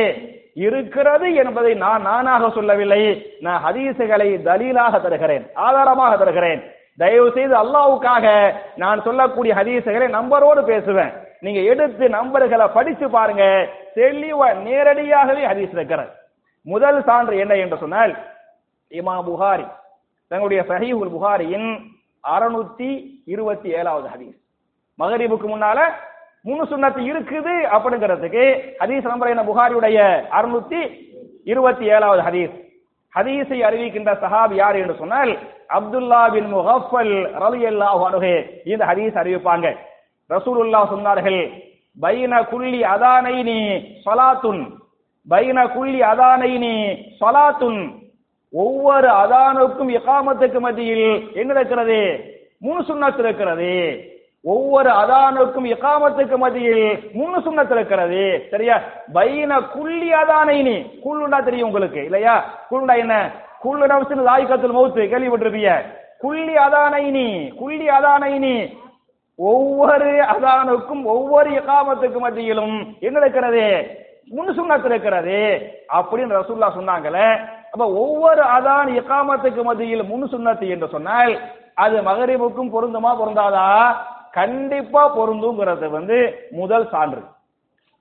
[0.67, 3.01] இருக்கிறது என்பதை நான் நானாக சொல்லவில்லை.
[3.41, 6.62] நான் ஹதீசுகளை தலீலாக தருகிறேன் ஆதாரமாக தருகிறேன்.
[6.97, 8.25] தயவு செய்து அல்லாவுக்காக
[8.75, 11.13] நான் சொல்லக்கூடிய ஹதீசுகளை நம்பரோடு பேசுவேன்.
[11.39, 13.43] நீங்க எடுத்து நம்பர்களை படிச்சு பாருங்க.
[13.95, 16.12] தெளிவா நேரடியாகவே ஹதீஸ் இருக்கிறது
[16.63, 18.13] முதல் சான்று என்ன என்று சொன்னால்
[18.91, 19.65] இமா புகாரி
[20.27, 21.69] தங்களுடைய சஹீஹுல் புகாரியின்
[22.23, 22.89] அறுநூத்தி
[23.25, 24.38] இருபத்தி ஏழாவது ஹதீஸ்.
[24.99, 25.79] மகரிபுக்கு முன்னால
[26.43, 28.43] மூணு சுண்ணத்து இருக்குது அப்படிங்கிறதுக்கு
[28.79, 29.43] ஹதீஸ் நம்பர் என்ன?
[29.43, 29.97] புகாரியுடைய
[30.38, 30.82] அறுநூத்தி
[31.43, 32.56] இருபத்தி ஏழாவது ஹதீஸ்.
[33.15, 35.32] ஹதீஸை அறிவிக்கின்ற சஹாப் யார் என்று சொன்னால்
[35.78, 38.34] அப்துல்லா பின் முகஃபல் ரலியல்லாஹு அன்ஹு.
[38.65, 39.67] இந்த ஹதீஸ் அறிவிப்பாங்க.
[40.30, 41.41] ரசூலுல்லா சொன்னார்கள்
[42.02, 43.60] பைன குல்லி அதானைனி
[44.06, 44.63] சலாத்துன்
[45.30, 46.73] பைன குல்லி அதானைனி
[47.21, 47.82] சலாத்துன்.
[48.54, 51.99] ஒவ்வொரு அதானுக்கும் இகாமத்துக்கு மத்தியில் என்ன இருக்கிறது
[52.60, 53.71] முன் சுன்னத் இருக்கிறது.
[54.45, 58.47] ஒவ்வொரு அதானுக்கும் இகாமத்துக்கு மத்தியில் மூணு சுன்னத் இருக்கிறது.
[58.51, 58.82] சரியா?
[59.13, 62.45] பைன குல்லி அதானைனி குள்ளுண்டா தெரியும் உங்களுக்கு இல்லையா?
[62.71, 63.32] குள்ளுண்டா என்ன?
[63.63, 65.82] குள்ளு நவசின் லாய்கத்துல் மௌத்து கேள்விப்பட்டிருப்பீங்க?
[66.19, 68.77] குள்ளி அதானை நீ குள்ளி அதானை நீ
[69.36, 73.88] ஒவ்வொரு அதானுக்கும் ஒவ்வொரு இகாமத்துக்கு மத்தியிலும் என்ன இருக்கிறது?
[74.36, 75.62] முன்னு சுண்ணத்து இருக்கிறது.
[75.93, 77.39] அப்படின்னு ரசூல்லா சொன்னாங்களே.
[77.71, 81.39] அப்ப ஒவ்வொரு அதான் இகாமத்துக்கு மத்தியில் முன்னு சுண்ணத்து என்று சொன்னால்
[81.73, 83.95] அது மகரிபுக்கும் பொருந்துமா பொருந்தாதா?
[84.34, 86.17] கண்டிப்பா பொருந்துங்கிறது வந்து
[86.60, 87.22] முதல் சான்று.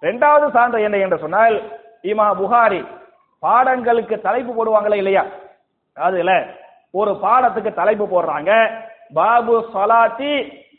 [0.03, 1.57] இரண்டாவது சான்று என்ன என்று சொன்னால்
[2.11, 2.81] இமா புகாரி
[3.42, 5.25] பாடங்களுக்கு தலைப்பு போடுவாங்களே இல்லையா?
[5.97, 6.33] அதுல
[7.01, 8.51] ஒரு பாடத்துக்கு தலைப்பு போடுறாங்க
[9.18, 10.33] பாபு சலாத்தி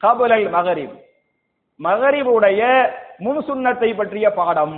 [0.04, 0.96] கபுலல் மகரிப்.
[1.80, 2.62] மகரிபுடைய
[3.24, 4.78] முன்சுன்னத்தை பற்றிய பாடம்.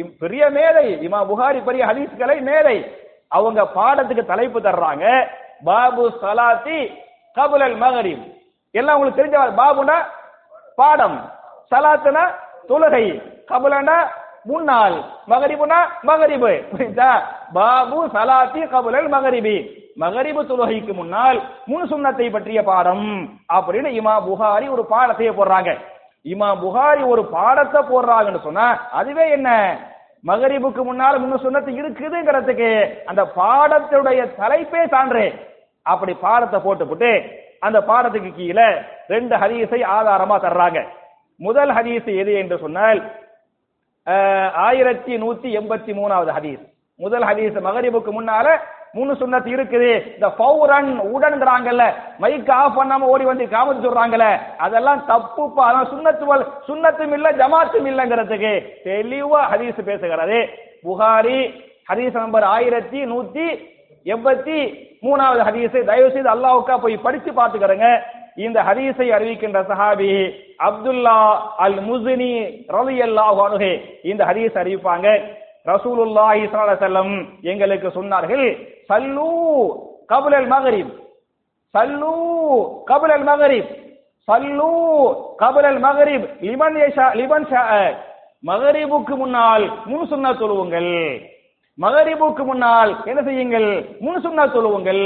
[0.00, 2.76] இம் பெரிய மேதை இமா புகாரி பெரிய ஹதீஸ்களை மேதை.
[3.36, 5.04] அவங்க பாடத்துக்கு தலைப்பு தர்றாங்க
[5.64, 6.80] பாபு சலாத்தி
[7.36, 8.24] கபுலல் மகரிப்.
[8.74, 9.96] எல்லாம் உங்களுக்கு தெரிஞ்ச பாபுனா
[10.76, 11.18] பாடம்.
[11.70, 12.24] சலாத்துனா
[12.68, 13.04] தொழுகை.
[13.50, 13.98] கபுலனா
[14.50, 14.96] முன்னாள்.
[15.30, 16.50] மகரிபுனா மகரிபு.
[16.70, 17.10] புரியுதா?
[17.56, 19.56] பாபு சலாத்தி கபுலல் மகரிபி.
[20.02, 23.06] மகரிபு தொழுகைக்கு முன்னால் முன் சுண்ணத்தை பற்றிய பாடம்.
[23.56, 25.72] அப்படின்னு இமா புகாரி ஒரு பாடத்தையே போடுறாங்க.
[26.34, 29.50] இமா புகாரி ஒரு பாடத்தை போடுறாங்கன்னு சொன்னா அதுவே என்ன?
[30.24, 32.70] மகரிபுக்கு முன்னால் முன்னு சுன்னத்து இருக்குதுங்கிறதுக்கு
[33.10, 35.26] அந்த பாடத்துடைய தலைப்பே சான்று.
[35.82, 37.10] அப்படி பாடத்தை போட்டுப்புட்டு
[37.66, 38.68] அந்த பாடத்துக்கு கீழே
[39.14, 40.78] ரெண்டு ஹதீஸை ஆதாரமா தர்றாங்க.
[41.40, 43.00] முதல் ஹதீஸ் எது என்று சொன்னால்
[44.68, 46.64] ஆயிரத்தி நூத்தி எண்பத்தி மூணாவது ஹதீஸ்.
[47.00, 48.48] முதல் ஹதீஸ் மகரிபுக்கு முன்னால
[48.96, 49.90] மூணு சுன்னத்து இருக்குது.
[50.16, 51.84] இந்த ஃபௌரன் உடன்றாங்கல்ல
[52.22, 54.28] மைக் ஆஃப் பண்ணாம ஓடி வந்து காமத்து சொல்றாங்கல்ல
[54.66, 55.62] அதெல்லாம் தப்புப்பா.
[55.70, 58.52] அதான் சுன்னத்து சுண்ணத்தும் சுன்னத்தும் இல்ல ஜமாத்தும் இல்லைங்கிறதுக்கு
[58.86, 60.38] தெளிவா ஹதீஸ் பேசுகிறது
[60.86, 61.40] புகாரி
[61.90, 63.46] ஹதீஸ் நம்பர் ஆயிரத்தி நூத்தி
[64.14, 64.58] எண்பத்தி
[65.06, 67.88] மூணாவது ஹதீஸை தயவு செய்து அல்லாவுக்கா போய் படிச்சு பார்த்துக்கிறங்க.
[68.46, 70.12] இந்த ஹதீஸை அறிவிக்கின்ற சஹாபி
[70.68, 71.16] அப்துல்லா
[71.64, 72.32] அல் முஸ்னி
[72.76, 73.72] ரலியல்லாஹு அன்ஹு
[74.10, 75.06] இந்த ஹதீஸ் அறிவிப்பாங்க.
[75.72, 77.16] ரசூலுல்லாஹி ஸல்லல்லாஹு
[77.52, 78.46] எங்களுக்கு சொன்னார்கள்
[78.90, 79.30] சல்லு
[80.12, 80.92] கபுலல் மகரிப்
[81.74, 82.12] சல்லு
[82.90, 83.70] கபுலல் மகரிப்
[84.28, 84.68] சல்லு
[85.42, 87.62] கபுலல் மகரிப் லிமன் லிபன் லிமன் ஷா
[88.50, 90.92] மகரிபுக்கு முன்னால் முன் சொன்ன தொழுவுங்கள்.
[91.78, 93.68] மகரிபுக்கு முன்னால் என்ன செய்யுங்கள்?
[94.00, 95.02] முன் சொன்னால் தொழுவுங்கள்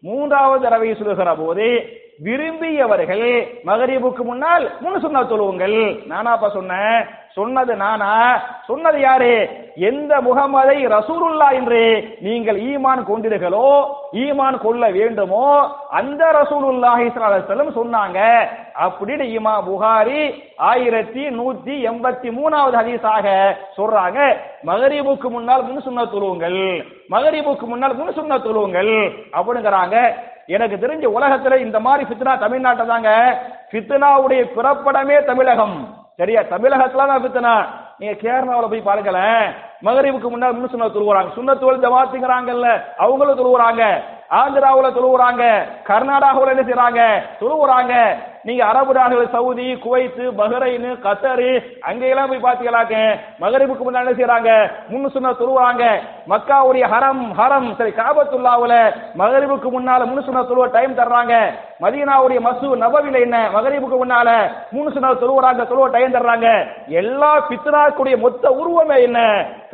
[0.00, 1.66] மூன்றாவது தடவை சொல்லுகிற போது
[2.26, 3.28] விரும்பியவர்கள்
[3.68, 5.78] மகரீபுக்கு முன்னால் முன் சுன்னா தொழுவுங்கள்
[6.10, 7.00] நானாப்பா சொன்னேன்
[7.34, 8.12] சொன்னது நானா?
[8.68, 9.34] சொன்னது யாரு?
[9.88, 11.82] எந்த முகமதை ரசூருல்லா என்று
[12.26, 13.68] நீங்கள் ஈமான் கொண்டீர்களோ
[14.22, 15.44] ஈமான் கொள்ள வேண்டுமோ
[15.98, 18.18] அந்த ரசூலுல்லாஹி ஸல்லல்லாஹு சொன்னாங்க.
[18.84, 20.22] அப்படின்னு இமா புகாரி
[20.70, 23.26] ஆயிரத்தி நூத்தி எண்பத்தி மூணாவது ஹதீஸாக
[23.78, 24.18] சொல்றாங்க.
[24.70, 26.60] மகரீபுக்கு முன்னால் முன் சுண்ண தொழுவுங்கள்
[27.14, 28.92] மகரீபுக்கு முன்னால் முன் சுண்ண தொழுவுங்கள்
[29.38, 29.96] அப்படிங்கிறாங்க.
[30.54, 33.10] எனக்கு தெரிஞ்ச உலகத்துல இந்த மாதிரி ஃபித்னா தமிழ்நாட்டை தாங்க.
[33.70, 35.76] ஃபித்னாவுடைய பிறப்படமே தமிழகம்.
[36.16, 36.40] சரியா?
[36.40, 37.54] தமிழகத்துல தான் ஃபித்னா
[37.98, 39.44] நீங்க கேரளாவில் போய் பாருங்களேன்.
[39.82, 41.30] மகரிபுக்கு முன்னால் முன்னு சுண்ண தொழுவுறாங்க.
[41.36, 43.82] சுண்ணத்துவல் ஜமாத்துங்கிறாங்கல்ல அவங்களும் துருவுறாங்க
[44.40, 45.44] ஆந்திராவுல துருவுறாங்க
[45.88, 47.00] கர்நாடகாவுல என்ன செய்யறாங்க
[47.40, 47.94] துருவுறாங்க
[48.44, 51.48] நீங்க அரபு நாடுகள் சவுதி குவைத்து பஹ்ரைனு கத்தரு
[51.88, 52.94] அங்கெல்லாம் போய் பாத்தீங்களாக்க
[53.42, 54.50] மகரிபுக்கு முன்னாடி என்ன செய்றாங்க?
[54.90, 55.82] முன்னு சொன்ன துருவாங்க
[56.32, 58.76] மக்காவுடைய ஹரம் ஹரம் சரி காபத்துல்லாவுல
[59.14, 61.34] மகரிபுக்கு முன்னால முன்னு சொன்ன துருவ டைம் தர்றாங்க.
[61.80, 63.36] மதீனாவுடைய மசூ நபவில என்ன?
[63.56, 64.28] மகரீபுக்கு முன்னால
[64.74, 66.48] மூணு சொன்ன தொழுவுறாங்க தொழுவ டயந்துடுறாங்க தர்றாங்க.
[67.00, 69.20] எல்லா பித்னாக்குடைய மொத்த உருவமே என்ன?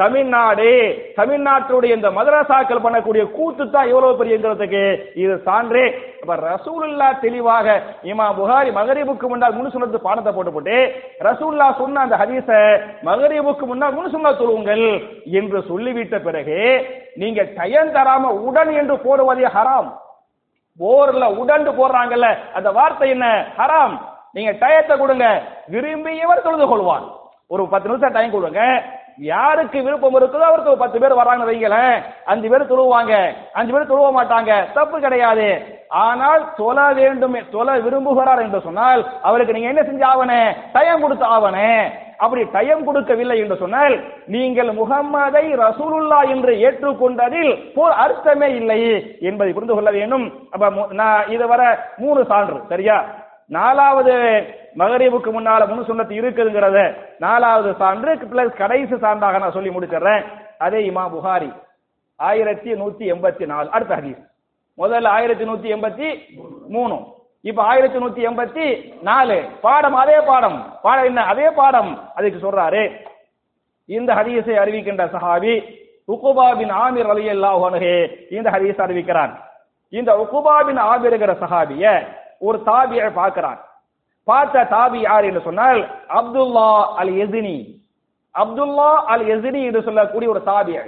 [0.01, 0.71] தமிழ்நாடு.
[1.19, 4.85] தமிழ்நாட்டுடைய இந்த மதரசாக்கள் பண்ணக்கூடிய கூத்து தான் எவ்வளவு பெரியங்கிறதுக்கு?
[5.23, 5.85] இது சான்றே.
[6.23, 7.67] அப்ப ரசூலுல்லா தெளிவாக
[8.11, 10.79] இமா புகாரி மகரீபுக்கு முன்னால் மூணு சொன்னது பாடத்தை போட்டு போட்டு
[11.29, 12.49] ரசூல்லா சொன்ன அந்த ஹதீஸ
[13.09, 14.87] மகரீபுக்கு முன்னால் மூணு சொன்ன தொழுவுங்கள்
[15.41, 16.59] என்று சொல்லிவிட்ட பிறகு
[17.23, 19.89] நீங்க டயம் தராம உடன் என்று போடுவதே ஹராம்.
[20.81, 23.45] போர்ல உடண்டு போடுறாங்கல்ல அந்த வார்த்தை என்ன?
[23.59, 23.99] ஹராம்.
[24.33, 25.43] நீங்க டயத்தை கொடுங்க.
[25.73, 27.03] விரும்பியவர் தொழுது கொள்வார்.
[27.47, 28.83] ஒரு பத்து நிமிஷம் டைம் கொடுங்க.
[29.19, 32.03] யாருக்கு விருப்பம் இருக்குதோ அவருக்கு ஒரு பத்து பேர் வராங்கன்னு வைங்களேன்.
[32.25, 33.35] அஞ்சு பேர் தொழுவாங்க.
[33.53, 34.73] அஞ்சு பேர் தொழுவ மாட்டாங்க.
[34.73, 35.79] தப்பு கிடையாது.
[35.89, 42.05] ஆனால் தொழ வேண்டும் தொழ விரும்புகிறார் என்று சொன்னால் அவருக்கு நீங்க என்ன செஞ்சு ஆவனே டயம் கொடுத்து ஆவனே.
[42.19, 49.75] அப்படி டயம் கொடுக்கவில்லை என்று சொன்னால் நீங்கள் முகம்மதை ரசூலுல்லா என்று ஏற்றுக்கொண்டதில் போர் அர்த்தமே இல்லை என்பதை புரிந்து
[49.75, 50.49] கொள்ள வேண்டும்.
[50.51, 53.05] அப்ப மு- நான் இதுவரை மூணு சான்று சரியா?
[53.47, 54.15] நாலாவது
[54.79, 60.25] மகரீபுக்கு முன்னால முன் சொன்னது இருக்குதுங்கிறத நாலாவது சான்று பிளஸ் கடைசி சான்றாக நான் சொல்லி முடிச்சிடுறேன்.
[60.59, 61.53] அதே இமா புகாரி.
[62.17, 63.71] ஆயிரத்தி நூத்தி எண்பத்தி நாலு.
[63.71, 64.27] அடுத்த ஹதீஸ்.
[64.79, 66.19] முதல்ல ஆயிரத்தி நூத்தி எண்பத்தி
[66.69, 67.15] மூணு.
[67.49, 68.67] இப்ப ஆயிரத்தி நூத்தி எண்பத்தி
[69.03, 69.37] நாலு.
[69.61, 70.59] பாடம் அதே பாடம்.
[70.83, 71.25] பாடம் என்ன?
[71.25, 71.91] அதே பாடம்.
[72.15, 72.83] அதுக்கு சொல்றாரு.
[73.85, 75.55] இந்த ஹதீஸை அறிவிக்கின்ற சஹாபி
[76.09, 77.93] உகுபா பின் ஆமிர் அலி அல்லாஹே
[78.31, 79.33] இந்த ஹதீஸ் அறிவிக்கிறான்.
[79.89, 82.07] இந்த உகுபா பின் ஆமிர்ங்கிற சஹாபிய
[82.39, 83.61] ஒரு தாபியை பார்க்கிறான்.
[84.25, 87.59] பார்த்த தாபி யார் என்று சொன்னால் அப்துல்லா அல் எசினி
[88.35, 90.85] அப்துல்லா அல் எசினி என்று சொல்லக்கூடிய ஒரு தாபியை.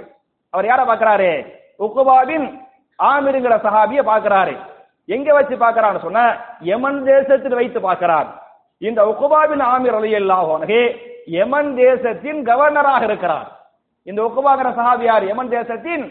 [0.49, 1.31] அவர் யார பார்க்கிறாரு?
[1.79, 2.47] உகுபாபின்
[2.99, 4.55] ஆமிருங்கிற சஹாபிய பார்க்கிறாரு.
[5.15, 6.23] எங்க வச்சு பார்க்கறான்னு சொன்ன
[6.71, 8.27] யமன் தேசத்தில் வைத்து பார்க்கிறான்.
[8.87, 10.81] இந்த உகுபாபின் ஆமிர் அலி அல்லாஹே
[11.37, 13.47] யமன் தேசத்தின் கவர்னராக இருக்கிறார்.
[14.07, 16.03] இந்த உக்குபாகர சஹாபியார் யமன் தேசத்தின்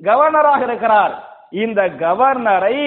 [0.00, 1.14] கவர்னராக இருக்கிறார்.
[1.64, 2.78] இந்த கவர்னரை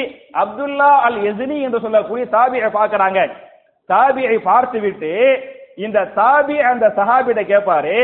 [0.41, 3.19] அப்துல்லா அல் எசினி என்று சொல்லக்கூடிய தாபியை பார்க்கிறாங்க.
[3.89, 5.13] தாபியை பார்த்து விட்டு
[5.85, 7.99] இந்த தாபி அந்த சஹாபிட்ட கேட்பாரு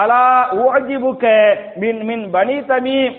[0.00, 0.24] அலா
[0.62, 1.26] உஅஜிபுக்க
[1.82, 3.16] மின் மின் பனி தமீம்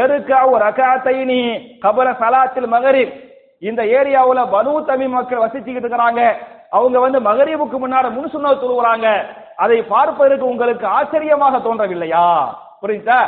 [0.00, 1.40] எருக்கா ஒரு ரகாத்தைனி
[1.84, 3.14] கபல சலாத்தில் மகரிப்.
[3.58, 6.36] இந்த ஏரியாவுல பனு தமிழ் மக்கள் வசிச்சுக்கிட்டு இருக்கிறாங்க.
[6.70, 12.54] அவங்க வந்து மகரீபுக்கு முன்னாடி முன் தொழுகிறாங்க அதை பார்ப்பதற்கு உங்களுக்கு ஆச்சரியமாக தோன்றவில்லையா?
[12.82, 13.20] புரியுதா?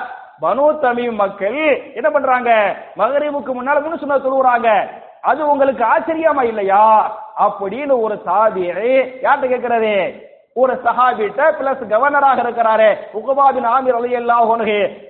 [0.43, 2.77] பனு தமிழ் மக்கள் என்ன பண்றாங்க?
[2.97, 4.88] மகரீபுக்கு முன்னால முன் தொழுகிறாங்க
[5.21, 7.17] அது உங்களுக்கு ஆச்சரியமா இல்லையா?
[7.41, 12.97] அப்படின்னு ஒரு சாதியை யார்கிட்ட கேட்கிறது ஒரு சஹாபிட்ட பிளஸ் கவர்னராக இருக்கிறாரு.
[13.14, 14.53] உகபாபின் ஆமிர் அலி அல்லாஹ்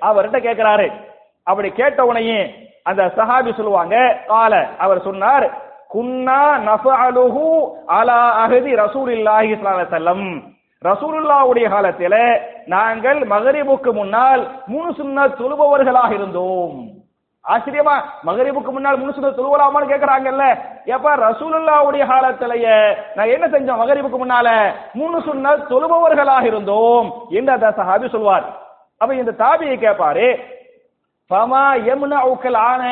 [0.00, 0.92] அவர்கிட்ட கேட்கிறாரு.
[1.42, 4.68] அப்படி கேட்ட உடனே அந்த சஹாபி சொல்லுவாங்க கால.
[4.78, 5.46] அவர் சொன்னார்
[5.94, 7.46] குன்னா நஃபஅலுஹு
[7.86, 10.24] அலா அஹதி ரசூலில்லாஹி ஸல்லல்லாஹு அலைஹி வஸல்லம்.
[10.82, 12.14] ரசூலுல்லாஹ்வுடைய காலத்தில
[12.66, 16.76] நாங்கள் மகரிபுக்கு முன்னால் மூணு சுன்னத் தொழுபவர்களாக இருந்தோம்.
[17.44, 17.96] ஆச்சரியமா?
[18.22, 20.44] மகரிபுக்கு முன்னால் மூணு சுன்னத் தொழுவலாமான்னு கேக்குறாங்கல்ல.
[20.84, 22.76] எப்ப ரசூலுல்லாஹ்வுடைய காலத்திலேயே
[23.14, 23.80] நான் என்ன செஞ்சோம்?
[23.82, 24.48] மகரிபுக்கு முன்னால
[24.92, 27.26] மூணு சுன்னத் தொழுபவர்களாக இருந்தோம்.
[27.30, 28.46] என்று அந்த சஹாபி சொல்வார்.
[28.98, 30.26] அப்ப இந்த தாபியை கேட்பாரு
[31.30, 32.82] பமா ஃபமா யம்னஉக்கல் ஆன.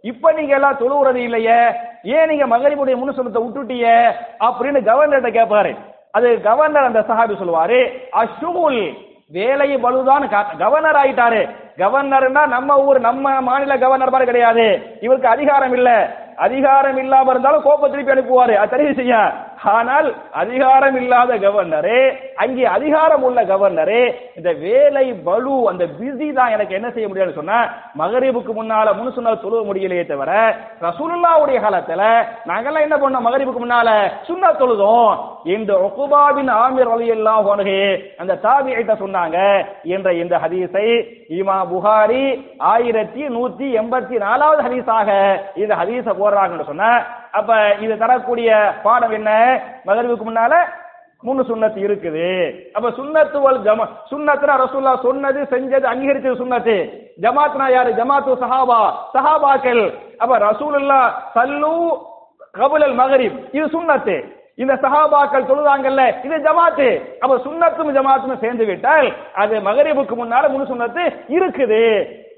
[0.00, 1.58] இப்ப நீங்க எல்லாம் தொழுவுறது இல்லையே.
[2.02, 3.86] ஏன் நீங்க மகரிபுடைய முன்னு விட்டுட்டிய?
[4.40, 5.72] அப்படின்னு கவர்னர்கிட்ட கேட்பாரு
[6.10, 7.78] அது கவர்னர் அந்த சஹாபி சொல்லுவாரு
[8.12, 8.80] அஷுமுல்
[9.30, 10.24] வேலையை பலுதான்
[10.58, 11.42] கவர்னர் ஆயிட்டாரு.
[11.78, 14.66] கவர்னர்னா நம்ம ஊர் நம்ம மாநில கவர்னர் மாதிரி கிடையாது.
[15.00, 15.90] இவருக்கு அதிகாரம் இல்ல.
[16.36, 18.54] அதிகாரம் இல்லாம இருந்தாலும் கோப்ப திருப்பி அனுப்புவாரு.
[18.54, 19.14] அது தெரிவு செய்ய.
[19.74, 21.98] ஆனால் அதிகாரம் இல்லாத கவர்னரு
[22.36, 24.00] அங்கே அதிகாரம் உள்ள கவர்னரு
[24.36, 27.58] இந்த வேலை பலு அந்த பிஸி தான் எனக்கு என்ன செய்ய முடியாதுன்னு சொன்னா
[27.96, 30.32] மகரிபுக்கு முன்னால முன்னு சொன்னால் தொழுவ முடியலையே தவிர
[30.84, 32.02] ரசூலுல்லாவுடைய காலத்துல
[32.46, 33.90] நாங்கெல்லாம் என்ன பண்ணோம் மகரிபுக்கு முன்னால?
[34.28, 35.12] சுண்ணா தொழுதோம்.
[35.46, 37.50] இந்த ஒகுபாவின் ஆமிர் அலி எல்லாம்
[38.18, 39.38] அந்த தாபியிட்ட சொன்னாங்க
[39.94, 40.86] என்ற இந்த ஹதீஸை
[41.38, 42.24] இமா புகாரி
[42.70, 45.10] ஆயிரத்தி நூத்தி எண்பத்தி நாலாவது ஹதீஸாக
[45.56, 46.88] இந்த ஹதீஸை போடுறாங்கன்னு சொன்ன
[47.38, 47.50] அப்ப
[47.84, 48.48] இது தரக்கூடிய
[48.86, 49.30] பாடம் என்ன?
[49.88, 50.54] மகரிபுக்கு முன்னால
[51.26, 52.26] மூணு சுண்ணத்து இருக்குது.
[52.76, 56.76] அப்ப சுண்ணத்து வல் ஜமா சுண்ணத்துனா ரசூல்லா சொன்னது செஞ்சது அங்கீகரிச்சது சுண்ணத்து.
[57.24, 57.90] ஜமாத்னா யாரு?
[58.00, 58.80] ஜமாத்து சஹாபா
[59.14, 59.84] சஹாபாக்கள்.
[60.22, 61.00] அப்ப ரசூலுல்லா
[61.36, 61.74] சல்லு
[62.58, 64.16] கபுலல் மகரிப் இது சுண்ணத்து.
[64.62, 66.88] இந்த சஹாபாக்கள் தொழுதாங்கல்ல இது ஜமாத்து.
[67.22, 69.08] அப்ப சுண்ணத்தும் ஜமாத்தும் சேர்ந்து விட்டால்
[69.42, 71.04] அது மகரிபுக்கு முன்னால முழு சுண்ணத்து
[71.36, 71.80] இருக்குது.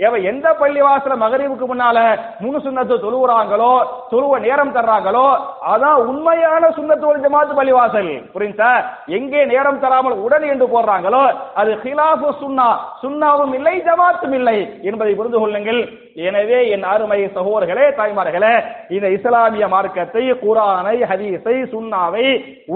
[0.00, 1.98] எவ எந்த பள்ளிவாசல மகரிபுக்கு முன்னால
[2.42, 3.70] மூணு சுண்ணத்து தொழுவுறாங்களோ
[4.10, 5.26] தொழுவ நேரம் தர்றாங்களோ
[5.72, 8.10] அதான் உண்மையான சுண்ணத்தோல் ஜமாத்து பள்ளிவாசல்.
[8.34, 8.72] புரியுதா
[9.18, 11.22] எங்கே நேரம் தராமல் உடனே என்று போடுறாங்களோ
[11.60, 12.68] அது ஹிலாஃபு சுன்னா
[13.04, 14.58] சுண்ணாவும் இல்லை ஜமாத்தும் இல்லை
[14.90, 15.80] என்பதை புரிந்து கொள்ளுங்கள்.
[16.26, 18.52] எனவே என் அருமை சகோதரர்களே தாய்மார்களே
[18.96, 22.26] இந்த இஸ்லாமிய மார்க்கத்தை குரானை ஹதீஸை சுண்ணாவை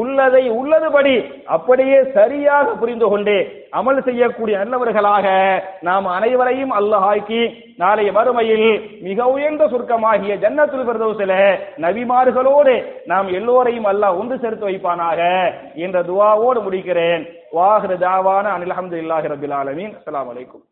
[0.01, 1.15] உள்ளதை உள்ளதுபடி
[1.57, 3.37] அப்படியே சரியாக புரிந்து கொண்டு
[3.79, 5.27] அமல் செய்யக்கூடிய நல்லவர்களாக
[5.89, 7.43] நாம் அனைவரையும் அல்லாஹ் ஆக்கி
[7.83, 8.69] நாளைய மறுமையில்
[9.09, 11.33] மிக உயர்ந்த சுருக்கமாகிய ஜன்னத்துல் பிரதோசில
[11.85, 12.75] நபிமார்களோடு
[13.13, 15.21] நாம் எல்லோரையும் அல்லாஹ் ஒன்று சேர்த்து வைப்பானாக
[15.85, 17.23] என்ற துவாவோடு முடிக்கிறேன்.
[17.59, 19.95] வாஹிர தாவான அனில் அஹமதுல்லாஹி ரபில் ஆலமீன்.
[19.99, 20.65] அஸ்ஸலாமு வலைக்கும்